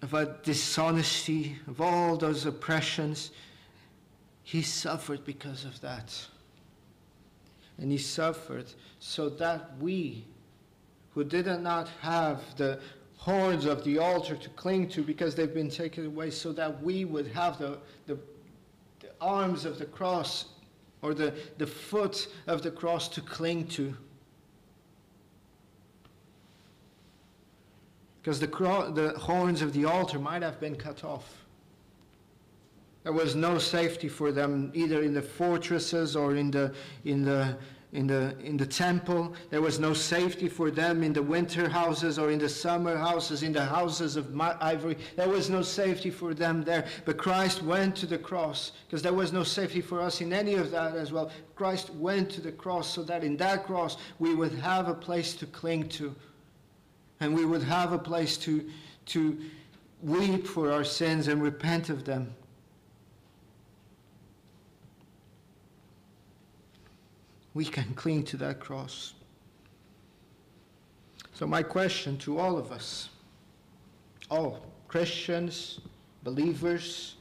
of 0.03 0.11
that 0.11 0.43
dishonesty, 0.43 1.57
of 1.67 1.81
all 1.81 2.17
those 2.17 2.45
oppressions. 2.45 3.31
He 4.43 4.62
suffered 4.62 5.25
because 5.25 5.65
of 5.65 5.81
that 5.81 6.27
and 7.79 7.91
he 7.91 7.99
suffered 7.99 8.67
so 9.01 9.29
that 9.29 9.73
we, 9.81 10.25
who 11.15 11.25
did 11.25 11.47
not 11.61 11.88
have 12.01 12.41
the 12.57 12.79
horns 13.17 13.67
of 13.67 13.85
the 13.85 13.99
altar 13.99 14.37
to 14.37 14.49
cling 14.51 14.88
to 14.88 15.03
because 15.03 15.35
they've 15.35 15.55
been 15.55 15.71
taken 15.71 16.07
away, 16.07 16.31
so 16.31 16.53
that 16.53 16.83
we 16.83 17.05
would 17.05 17.27
have 17.29 17.59
the, 17.59 17.79
the, 18.07 18.19
the 19.01 19.09
arms 19.21 19.65
of 19.65 19.79
the 19.79 19.85
cross 19.85 20.47
or 21.03 21.15
the, 21.15 21.35
the 21.59 21.67
foot 21.67 22.29
of 22.47 22.62
the 22.62 22.71
cross 22.71 23.09
to 23.09 23.21
cling 23.21 23.67
to. 23.67 23.97
Because 28.22 28.38
the, 28.38 28.46
the 28.46 29.18
horns 29.18 29.62
of 29.62 29.72
the 29.72 29.85
altar 29.85 30.18
might 30.18 30.42
have 30.42 30.61
been 30.61 30.76
cut 30.76 31.02
off. 31.02 31.42
There 33.02 33.12
was 33.12 33.35
no 33.35 33.58
safety 33.58 34.08
for 34.08 34.30
them 34.30 34.70
either 34.74 35.02
in 35.02 35.12
the 35.12 35.22
fortresses 35.22 36.14
or 36.14 36.37
in 36.37 36.52
the, 36.52 36.72
in 37.04 37.24
the, 37.24 37.56
in 37.92 38.06
the, 38.06 38.37
in 38.38 38.56
the 38.56 38.64
temple. 38.64 39.35
There 39.50 39.61
was 39.61 39.80
no 39.80 39.92
safety 39.92 40.48
for 40.48 40.70
them 40.70 41.02
in 41.02 41.12
the 41.12 41.22
winter 41.22 41.68
houses 41.68 42.16
or 42.16 42.30
in 42.30 42.38
the 42.38 42.48
summer 42.48 42.96
houses, 42.96 43.42
in 43.42 43.52
the 43.52 43.64
houses 43.64 44.14
of 44.14 44.40
ivory. 44.40 44.96
There 45.16 45.28
was 45.28 45.50
no 45.50 45.62
safety 45.62 46.11
for 46.11 46.32
them 46.32 46.62
there. 46.62 46.87
But 47.04 47.18
Christ 47.18 47.64
went 47.64 47.96
to 47.96 48.06
the 48.06 48.18
cross 48.18 48.70
because 48.87 49.02
there 49.02 49.12
was 49.12 49.32
no 49.32 49.42
safety 49.42 49.80
for 49.80 50.00
us 50.00 50.20
in 50.20 50.32
any 50.32 50.54
of 50.54 50.70
that 50.70 50.94
as 50.94 51.11
well. 51.11 51.32
Christ 51.56 51.90
went 51.94 52.30
to 52.30 52.40
the 52.40 52.52
cross 52.52 52.88
so 52.88 53.02
that 53.02 53.24
in 53.24 53.37
that 53.38 53.66
cross 53.66 53.96
we 54.20 54.32
would 54.32 54.52
have 54.52 54.87
a 54.87 54.94
place 54.94 55.35
to 55.35 55.46
cling 55.46 55.88
to 55.88 56.14
and 57.22 57.35
we 57.35 57.44
would 57.44 57.62
have 57.62 57.92
a 57.92 57.98
place 57.98 58.37
to, 58.37 58.68
to 59.06 59.38
weep 60.02 60.46
for 60.46 60.70
our 60.70 60.85
sins 60.85 61.28
and 61.28 61.42
repent 61.42 61.88
of 61.88 62.04
them. 62.04 62.35
we 67.54 67.64
can 67.64 67.92
cling 67.94 68.24
to 68.24 68.37
that 68.38 68.61
cross. 68.61 69.14
So, 71.35 71.46
my 71.46 71.62
question 71.62 72.16
to 72.18 72.38
all 72.38 72.58
of 72.58 72.72
us, 72.72 73.08
all 74.30 74.66
Christians, 74.88 75.80
believers, 76.22 77.16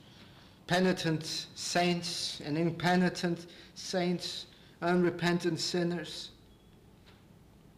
penitent 0.67 1.47
saints, 1.55 2.41
and 2.45 2.57
impenitent 2.57 3.47
saints, 3.75 4.47
unrepentant 4.81 5.59
sinners, 5.59 6.31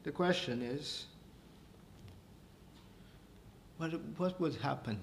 the 0.04 0.12
question 0.12 0.62
is 0.62 1.06
what, 3.84 4.00
what 4.18 4.40
would 4.40 4.56
happen 4.56 4.98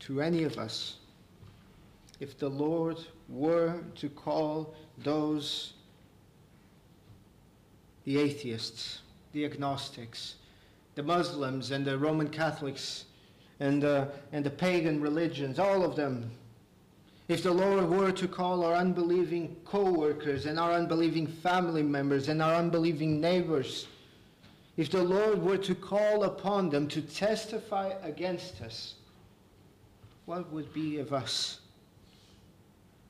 to 0.00 0.20
any 0.20 0.42
of 0.42 0.58
us 0.58 0.96
if 2.18 2.36
the 2.38 2.48
Lord 2.48 2.98
were 3.28 3.84
to 3.96 4.08
call 4.08 4.74
those 4.98 5.74
the 8.04 8.18
atheists, 8.18 9.02
the 9.32 9.44
agnostics, 9.44 10.36
the 10.96 11.02
Muslims 11.02 11.70
and 11.70 11.84
the 11.84 11.96
Roman 11.98 12.28
Catholics 12.28 13.04
and, 13.60 13.84
uh, 13.84 14.06
and 14.32 14.44
the 14.44 14.50
pagan 14.50 15.00
religions, 15.00 15.58
all 15.58 15.84
of 15.84 15.94
them. 15.94 16.30
If 17.28 17.42
the 17.42 17.52
Lord 17.52 17.88
were 17.88 18.12
to 18.12 18.26
call 18.26 18.64
our 18.64 18.74
unbelieving 18.74 19.56
co 19.64 19.92
workers 19.92 20.46
and 20.46 20.58
our 20.58 20.72
unbelieving 20.72 21.26
family 21.26 21.82
members 21.82 22.28
and 22.28 22.42
our 22.42 22.54
unbelieving 22.54 23.20
neighbors, 23.20 23.86
if 24.76 24.90
the 24.90 25.02
Lord 25.02 25.42
were 25.42 25.56
to 25.58 25.74
call 25.74 26.24
upon 26.24 26.68
them 26.68 26.86
to 26.88 27.00
testify 27.00 27.92
against 28.02 28.60
us, 28.60 28.94
what 30.26 30.50
would 30.52 30.72
be 30.74 30.98
of 30.98 31.12
us? 31.12 31.60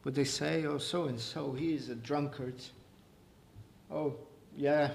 Would 0.04 0.14
they 0.14 0.24
say, 0.24 0.64
oh, 0.66 0.78
so 0.78 1.06
and 1.06 1.18
so, 1.18 1.52
he 1.52 1.74
is 1.74 1.88
a 1.88 1.96
drunkard? 1.96 2.54
Oh, 3.90 4.14
yeah, 4.56 4.90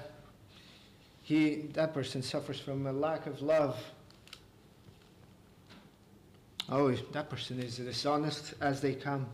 he, 1.22 1.68
that 1.74 1.94
person 1.94 2.22
suffers 2.22 2.60
from 2.60 2.88
a 2.88 2.94
lack 2.94 3.26
of 3.26 3.42
love. 3.42 3.78
Oh, 6.70 6.92
that 6.92 7.30
person 7.30 7.60
is 7.60 7.78
dishonest 7.78 8.54
as 8.62 8.80
they 8.80 8.94
come. 8.94 9.28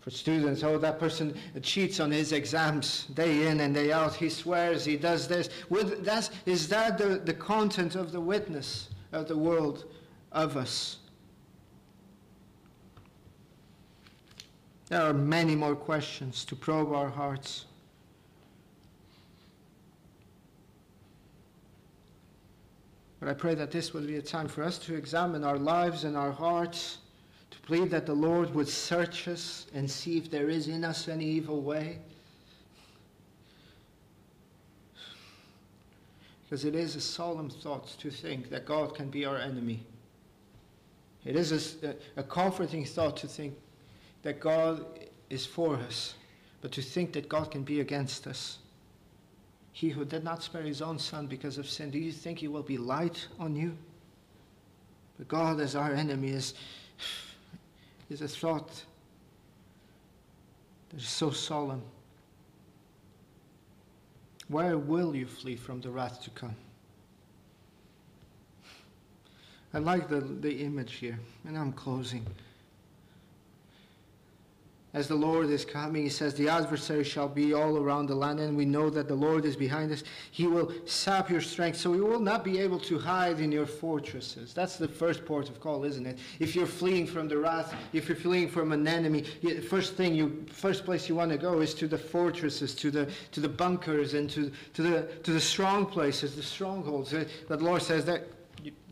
For 0.00 0.10
students, 0.10 0.62
oh, 0.62 0.78
that 0.78 0.98
person 0.98 1.34
cheats 1.60 2.00
on 2.00 2.10
his 2.10 2.32
exams 2.32 3.04
day 3.14 3.46
in 3.48 3.60
and 3.60 3.74
day 3.74 3.92
out. 3.92 4.14
He 4.14 4.30
swears 4.30 4.84
he 4.84 4.96
does 4.96 5.28
this. 5.28 5.50
Would, 5.68 6.04
that's, 6.04 6.30
is 6.46 6.68
that 6.68 6.96
the, 6.96 7.20
the 7.22 7.34
content 7.34 7.96
of 7.96 8.10
the 8.10 8.20
witness 8.20 8.88
of 9.12 9.28
the 9.28 9.36
world 9.36 9.84
of 10.32 10.56
us? 10.56 10.98
There 14.88 15.02
are 15.02 15.12
many 15.12 15.54
more 15.54 15.76
questions 15.76 16.44
to 16.46 16.56
probe 16.56 16.92
our 16.92 17.10
hearts. 17.10 17.66
But 23.20 23.28
I 23.28 23.34
pray 23.34 23.54
that 23.54 23.70
this 23.70 23.92
will 23.92 24.00
be 24.00 24.16
a 24.16 24.22
time 24.22 24.48
for 24.48 24.64
us 24.64 24.78
to 24.78 24.94
examine 24.94 25.44
our 25.44 25.58
lives 25.58 26.04
and 26.04 26.16
our 26.16 26.32
hearts, 26.32 26.98
plead 27.70 27.88
that 27.88 28.04
the 28.04 28.12
Lord 28.12 28.52
would 28.52 28.68
search 28.68 29.28
us 29.28 29.68
and 29.74 29.88
see 29.88 30.18
if 30.18 30.28
there 30.28 30.50
is 30.50 30.66
in 30.66 30.84
us 30.84 31.06
any 31.06 31.24
evil 31.24 31.62
way. 31.62 31.98
Because 36.42 36.64
it 36.64 36.74
is 36.74 36.96
a 36.96 37.00
solemn 37.00 37.48
thought 37.48 37.86
to 38.00 38.10
think 38.10 38.50
that 38.50 38.66
God 38.66 38.96
can 38.96 39.08
be 39.08 39.24
our 39.24 39.36
enemy. 39.36 39.84
It 41.24 41.36
is 41.36 41.76
a, 41.84 41.94
a 42.16 42.24
comforting 42.24 42.84
thought 42.84 43.16
to 43.18 43.28
think 43.28 43.54
that 44.24 44.40
God 44.40 44.84
is 45.28 45.46
for 45.46 45.76
us, 45.76 46.14
but 46.62 46.72
to 46.72 46.82
think 46.82 47.12
that 47.12 47.28
God 47.28 47.52
can 47.52 47.62
be 47.62 47.78
against 47.78 48.26
us. 48.26 48.58
He 49.70 49.90
who 49.90 50.04
did 50.04 50.24
not 50.24 50.42
spare 50.42 50.62
his 50.62 50.82
own 50.82 50.98
son 50.98 51.28
because 51.28 51.56
of 51.56 51.68
sin, 51.70 51.92
do 51.92 52.00
you 52.00 52.10
think 52.10 52.40
he 52.40 52.48
will 52.48 52.64
be 52.64 52.78
light 52.78 53.28
on 53.38 53.54
you? 53.54 53.78
But 55.18 55.28
God 55.28 55.60
as 55.60 55.76
our 55.76 55.92
enemy 55.92 56.30
is, 56.30 56.54
is 58.10 58.22
a 58.22 58.28
thought 58.28 58.84
that 60.90 61.00
is 61.00 61.08
so 61.08 61.30
solemn. 61.30 61.82
Where 64.48 64.76
will 64.78 65.14
you 65.14 65.26
flee 65.26 65.56
from 65.56 65.80
the 65.80 65.90
wrath 65.90 66.22
to 66.24 66.30
come? 66.30 66.56
I 69.72 69.78
like 69.78 70.08
the, 70.08 70.20
the 70.20 70.64
image 70.64 70.94
here, 70.94 71.18
and 71.46 71.56
I'm 71.56 71.72
closing. 71.72 72.26
As 74.92 75.06
the 75.06 75.14
Lord 75.14 75.50
is 75.50 75.64
coming, 75.64 76.02
he 76.02 76.08
says, 76.08 76.34
The 76.34 76.48
adversary 76.48 77.04
shall 77.04 77.28
be 77.28 77.54
all 77.54 77.76
around 77.76 78.06
the 78.06 78.14
land, 78.16 78.40
and 78.40 78.56
we 78.56 78.64
know 78.64 78.90
that 78.90 79.06
the 79.06 79.14
Lord 79.14 79.44
is 79.44 79.54
behind 79.54 79.92
us. 79.92 80.02
He 80.32 80.48
will 80.48 80.72
sap 80.84 81.30
your 81.30 81.40
strength, 81.40 81.78
so 81.78 81.94
you 81.94 82.04
will 82.04 82.18
not 82.18 82.42
be 82.42 82.58
able 82.58 82.80
to 82.80 82.98
hide 82.98 83.38
in 83.38 83.52
your 83.52 83.66
fortresses. 83.66 84.52
That's 84.52 84.76
the 84.76 84.88
first 84.88 85.24
port 85.24 85.48
of 85.48 85.60
call, 85.60 85.84
isn't 85.84 86.06
it? 86.06 86.18
If 86.40 86.56
you're 86.56 86.66
fleeing 86.66 87.06
from 87.06 87.28
the 87.28 87.38
wrath, 87.38 87.72
if 87.92 88.08
you're 88.08 88.16
fleeing 88.16 88.48
from 88.48 88.72
an 88.72 88.88
enemy, 88.88 89.22
first 89.68 89.94
thing 89.94 90.12
you, 90.12 90.44
first 90.50 90.84
place 90.84 91.08
you 91.08 91.14
want 91.14 91.30
to 91.30 91.38
go 91.38 91.60
is 91.60 91.72
to 91.74 91.86
the 91.86 91.98
fortresses, 91.98 92.74
to 92.74 92.90
the 92.90 93.08
to 93.30 93.38
the 93.38 93.48
bunkers, 93.48 94.14
and 94.14 94.28
to 94.30 94.50
to 94.74 94.82
the 94.82 95.02
to 95.22 95.32
the 95.32 95.40
strong 95.40 95.86
places, 95.86 96.34
the 96.34 96.42
strongholds. 96.42 97.14
Uh, 97.14 97.24
but 97.46 97.60
the 97.60 97.64
Lord 97.64 97.82
says 97.82 98.04
that 98.06 98.26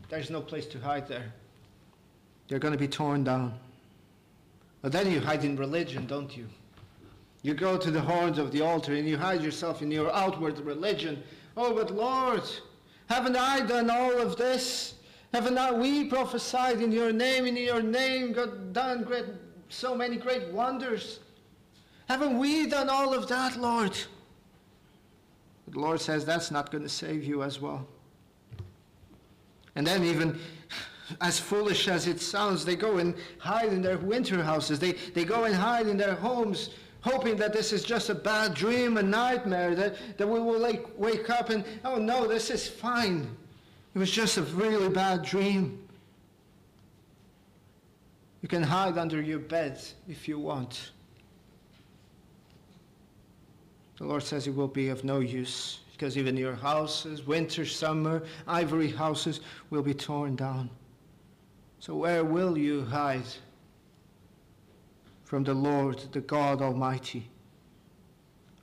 there's 0.07 0.29
no 0.29 0.39
place 0.39 0.65
to 0.67 0.79
hide 0.79 1.09
there. 1.09 1.33
They're 2.47 2.57
going 2.57 2.71
to 2.71 2.79
be 2.79 2.87
torn 2.87 3.25
down. 3.25 3.59
But 4.81 4.91
then 4.91 5.11
you 5.11 5.19
hide 5.19 5.43
in 5.43 5.55
religion, 5.55 6.07
don't 6.07 6.35
you? 6.35 6.47
You 7.41 7.53
go 7.53 7.77
to 7.77 7.91
the 7.91 8.01
horns 8.01 8.37
of 8.37 8.51
the 8.51 8.61
altar 8.61 8.93
and 8.93 9.07
you 9.07 9.17
hide 9.17 9.41
yourself 9.41 9.81
in 9.81 9.91
your 9.91 10.13
outward 10.13 10.59
religion. 10.59 11.23
Oh, 11.55 11.73
but 11.73 11.91
Lord, 11.91 12.43
haven't 13.07 13.35
I 13.35 13.61
done 13.61 13.89
all 13.89 14.17
of 14.19 14.35
this? 14.35 14.95
Haven't 15.33 15.57
I, 15.57 15.71
we 15.71 16.05
prophesied 16.05 16.81
in 16.81 16.91
your 16.91 17.11
name, 17.11 17.45
in 17.45 17.55
your 17.55 17.81
name, 17.81 18.33
God 18.33 18.73
done 18.73 19.03
great, 19.03 19.25
so 19.69 19.95
many 19.95 20.17
great 20.17 20.47
wonders? 20.49 21.19
Haven't 22.07 22.37
we 22.37 22.67
done 22.67 22.89
all 22.89 23.13
of 23.13 23.27
that, 23.27 23.55
Lord? 23.57 23.95
But 25.65 25.75
the 25.75 25.79
Lord 25.79 26.01
says 26.01 26.25
that's 26.25 26.49
not 26.49 26.71
going 26.71 26.83
to 26.83 26.89
save 26.89 27.23
you 27.23 27.43
as 27.43 27.61
well. 27.61 27.87
And 29.75 29.85
then 29.85 30.03
even 30.03 30.39
as 31.21 31.39
foolish 31.39 31.87
as 31.87 32.07
it 32.07 32.19
sounds, 32.19 32.65
they 32.65 32.75
go 32.75 32.97
and 32.97 33.15
hide 33.37 33.73
in 33.73 33.81
their 33.81 33.97
winter 33.97 34.43
houses. 34.43 34.79
They, 34.79 34.93
they 35.13 35.25
go 35.25 35.45
and 35.45 35.55
hide 35.55 35.87
in 35.87 35.97
their 35.97 36.15
homes, 36.15 36.71
hoping 37.01 37.35
that 37.37 37.53
this 37.53 37.73
is 37.73 37.83
just 37.83 38.09
a 38.09 38.15
bad 38.15 38.53
dream, 38.53 38.97
a 38.97 39.03
nightmare, 39.03 39.75
that, 39.75 39.95
that 40.17 40.27
we 40.27 40.39
will 40.39 40.59
like, 40.59 40.87
wake 40.97 41.29
up 41.29 41.49
and, 41.49 41.63
oh 41.85 41.97
no, 41.97 42.27
this 42.27 42.49
is 42.49 42.67
fine. 42.67 43.35
It 43.95 43.99
was 43.99 44.11
just 44.11 44.37
a 44.37 44.43
really 44.43 44.89
bad 44.89 45.23
dream. 45.23 45.83
You 48.41 48.47
can 48.47 48.63
hide 48.63 48.97
under 48.97 49.21
your 49.21 49.39
bed 49.39 49.81
if 50.07 50.27
you 50.27 50.39
want. 50.39 50.91
The 53.97 54.05
Lord 54.05 54.23
says 54.23 54.47
it 54.47 54.55
will 54.55 54.69
be 54.69 54.87
of 54.87 55.03
no 55.03 55.19
use 55.19 55.79
because 55.91 56.17
even 56.17 56.37
your 56.37 56.55
houses, 56.55 57.27
winter, 57.27 57.65
summer, 57.65 58.23
ivory 58.47 58.89
houses, 58.89 59.41
will 59.69 59.81
be 59.81 59.93
torn 59.93 60.37
down. 60.37 60.69
So 61.79 61.95
where 61.95 62.25
will 62.25 62.57
you 62.57 62.83
hide 62.83 63.23
from 65.23 65.45
the 65.45 65.53
Lord, 65.53 66.03
the 66.11 66.19
God 66.19 66.61
Almighty? 66.61 67.29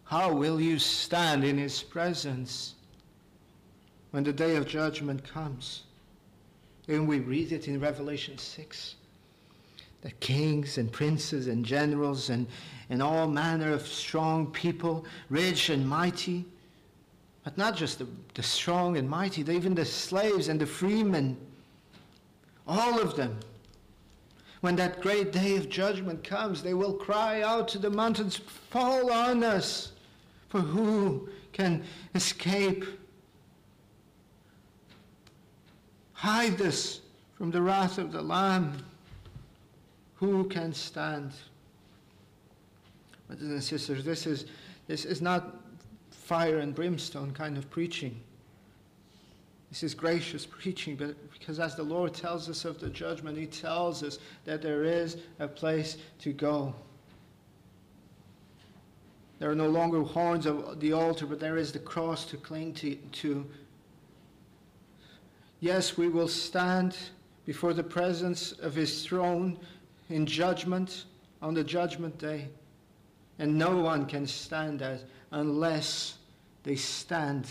How 0.05 0.33
will 0.33 0.61
you 0.61 0.79
stand 0.79 1.42
in 1.42 1.57
his 1.57 1.83
presence 1.83 2.74
when 4.11 4.22
the 4.22 4.33
day 4.33 4.57
of 4.57 4.66
judgment 4.66 5.24
comes? 5.24 5.85
And 6.88 7.09
we 7.09 7.20
read 7.20 7.52
it 7.52 7.68
in 7.68 7.81
Revelation 7.81 8.37
6 8.38 8.96
that 10.02 10.20
kings 10.20 10.79
and 10.79 10.92
princes 10.92 11.48
and 11.48 11.64
generals 11.64 12.29
and, 12.29 12.46
and 12.90 13.02
all 13.02 13.26
manner 13.26 13.72
of 13.72 13.87
strong 13.87 14.46
people, 14.52 15.07
rich 15.31 15.70
and 15.70 15.88
mighty, 15.88 16.44
but 17.42 17.57
not 17.57 17.74
just 17.74 17.98
the, 17.98 18.07
the 18.35 18.42
strong 18.42 18.98
and 18.98 19.09
mighty, 19.09 19.40
even 19.40 19.74
the 19.74 19.85
slaves 19.85 20.48
and 20.48 20.61
the 20.61 20.66
freemen 20.66 21.37
all 22.66 23.00
of 23.00 23.16
them. 23.16 23.38
When 24.61 24.76
that 24.76 25.00
great 25.00 25.33
day 25.33 25.57
of 25.57 25.68
judgment 25.68 26.24
comes, 26.24 26.62
they 26.62 26.74
will 26.74 26.94
cry 26.94 27.42
out 27.42 27.68
to 27.68 27.79
the 27.79 27.90
mountains, 27.90 28.37
Fall 28.37 29.12
on 29.12 29.44
us! 29.44 29.92
For 30.48 30.61
who 30.61 31.29
can 31.52 31.85
escape? 32.14 32.85
Hide 36.12 36.61
us 36.62 37.00
from 37.37 37.50
the 37.50 37.61
wrath 37.61 37.98
of 37.98 38.12
the 38.12 38.22
Lamb. 38.22 38.72
Who 40.14 40.44
can 40.48 40.72
stand? 40.72 41.33
Brothers 43.26 43.48
and 43.48 43.62
sisters, 43.62 44.05
this 44.05 44.26
is, 44.26 44.46
this 44.87 45.05
is 45.05 45.20
not 45.20 45.57
fire 46.11 46.59
and 46.59 46.74
brimstone 46.74 47.33
kind 47.33 47.59
of 47.59 47.68
preaching. 47.70 48.20
This 49.70 49.83
is 49.83 49.94
gracious 49.94 50.46
preaching, 50.46 50.96
because 51.33 51.59
as 51.59 51.74
the 51.74 51.83
Lord 51.83 52.14
tells 52.14 52.48
us 52.48 52.64
of 52.64 52.79
the 52.79 52.88
judgment, 52.88 53.37
He 53.37 53.46
tells 53.46 54.02
us 54.02 54.18
that 54.44 54.62
there 54.62 54.85
is 54.85 55.16
a 55.38 55.48
place 55.48 55.96
to 56.20 56.33
go. 56.33 56.74
There 59.38 59.50
are 59.50 59.57
no 59.57 59.68
longer 59.68 60.02
horns 60.02 60.46
of 60.46 60.81
the 60.81 60.92
altar, 60.92 61.26
but 61.26 61.40
there 61.40 61.57
is 61.57 61.72
the 61.72 61.79
cross 61.79 62.24
to 62.26 62.37
cling 62.37 62.74
to. 62.74 62.94
to. 62.94 63.46
Yes, 65.61 65.96
we 65.96 66.09
will 66.09 66.29
stand 66.29 66.96
before 67.44 67.74
the 67.74 67.83
presence 67.83 68.52
of 68.52 68.74
His 68.74 69.05
throne 69.05 69.59
in 70.09 70.26
judgment 70.26 71.05
on 71.42 71.55
the 71.55 71.64
judgment 71.64 72.16
day. 72.18 72.48
And 73.38 73.59
no 73.59 73.76
one 73.76 74.07
can 74.07 74.26
stand 74.26 74.79
that 74.81 75.00
unless 75.33 76.16
they 76.62 76.76
stand 76.76 77.46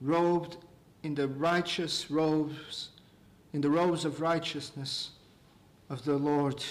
robed 0.00 0.56
in 1.02 1.14
the 1.14 1.28
righteous 1.28 2.10
robes, 2.10 2.90
in 3.52 3.60
the 3.60 3.70
robes 3.70 4.04
of 4.04 4.20
righteousness 4.20 5.10
of 5.88 6.04
the 6.04 6.16
Lord. 6.16 6.62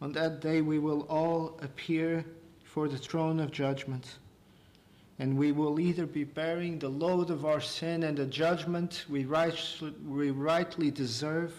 On 0.00 0.12
that 0.12 0.40
day 0.40 0.60
we 0.60 0.78
will 0.78 1.02
all 1.02 1.58
appear 1.62 2.24
for 2.64 2.88
the 2.88 2.98
throne 2.98 3.40
of 3.40 3.50
judgment. 3.50 4.18
And 5.18 5.36
we 5.36 5.52
will 5.52 5.78
either 5.78 6.06
be 6.06 6.24
bearing 6.24 6.78
the 6.78 6.88
load 6.88 7.30
of 7.30 7.44
our 7.44 7.60
sin 7.60 8.04
and 8.04 8.16
the 8.16 8.24
judgment 8.24 9.04
we, 9.08 9.26
right, 9.26 9.54
we 10.08 10.30
rightly 10.30 10.90
deserve, 10.90 11.52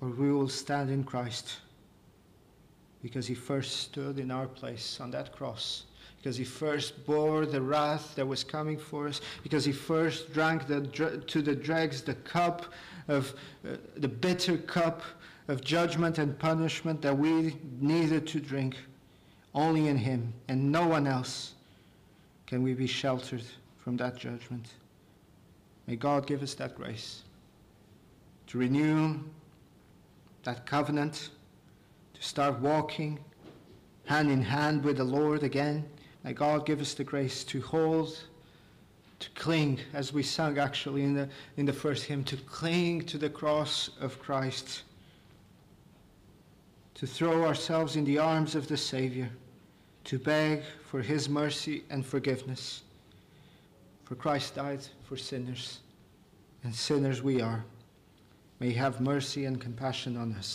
or 0.00 0.08
we 0.08 0.30
will 0.30 0.48
stand 0.48 0.90
in 0.90 1.04
Christ 1.04 1.60
because 3.02 3.26
he 3.26 3.34
first 3.34 3.80
stood 3.80 4.18
in 4.18 4.30
our 4.30 4.46
place 4.46 5.00
on 5.00 5.10
that 5.12 5.32
cross 5.32 5.84
because 6.22 6.36
he 6.36 6.44
first 6.44 7.04
bore 7.04 7.46
the 7.46 7.60
wrath 7.60 8.14
that 8.14 8.24
was 8.24 8.44
coming 8.44 8.78
for 8.78 9.08
us, 9.08 9.20
because 9.42 9.64
he 9.64 9.72
first 9.72 10.32
drank 10.32 10.68
the, 10.68 10.80
to 11.26 11.42
the 11.42 11.54
dregs 11.54 12.00
the 12.00 12.14
cup 12.14 12.66
of 13.08 13.34
uh, 13.66 13.76
the 13.96 14.06
bitter 14.06 14.56
cup 14.56 15.02
of 15.48 15.64
judgment 15.64 16.18
and 16.18 16.38
punishment 16.38 17.02
that 17.02 17.16
we 17.18 17.56
needed 17.80 18.24
to 18.28 18.38
drink. 18.38 18.76
Only 19.52 19.88
in 19.88 19.96
him 19.96 20.32
and 20.46 20.70
no 20.70 20.86
one 20.86 21.08
else 21.08 21.54
can 22.46 22.62
we 22.62 22.72
be 22.72 22.86
sheltered 22.86 23.42
from 23.78 23.96
that 23.96 24.16
judgment. 24.16 24.68
May 25.88 25.96
God 25.96 26.26
give 26.28 26.42
us 26.42 26.54
that 26.54 26.76
grace 26.76 27.22
to 28.46 28.58
renew 28.58 29.18
that 30.44 30.66
covenant, 30.66 31.30
to 32.14 32.22
start 32.22 32.60
walking 32.60 33.18
hand 34.04 34.30
in 34.30 34.40
hand 34.40 34.84
with 34.84 34.98
the 34.98 35.04
Lord 35.04 35.42
again. 35.42 35.84
May 36.24 36.32
God 36.32 36.66
give 36.66 36.80
us 36.80 36.94
the 36.94 37.04
grace 37.04 37.42
to 37.44 37.60
hold, 37.60 38.18
to 39.18 39.30
cling, 39.30 39.80
as 39.92 40.12
we 40.12 40.22
sang 40.22 40.58
actually 40.58 41.02
in 41.02 41.14
the, 41.14 41.28
in 41.56 41.66
the 41.66 41.72
first 41.72 42.04
hymn, 42.04 42.24
to 42.24 42.36
cling 42.36 43.02
to 43.06 43.18
the 43.18 43.30
cross 43.30 43.90
of 44.00 44.20
Christ, 44.20 44.82
to 46.94 47.06
throw 47.06 47.44
ourselves 47.44 47.96
in 47.96 48.04
the 48.04 48.18
arms 48.18 48.54
of 48.54 48.68
the 48.68 48.76
Savior, 48.76 49.30
to 50.04 50.18
beg 50.18 50.62
for 50.88 51.02
his 51.02 51.28
mercy 51.28 51.84
and 51.90 52.04
forgiveness. 52.06 52.82
For 54.04 54.14
Christ 54.14 54.56
died 54.56 54.86
for 55.04 55.16
sinners, 55.16 55.80
and 56.62 56.74
sinners 56.74 57.22
we 57.22 57.40
are. 57.40 57.64
May 58.60 58.68
he 58.68 58.74
have 58.74 59.00
mercy 59.00 59.46
and 59.46 59.60
compassion 59.60 60.16
on 60.16 60.34
us. 60.34 60.50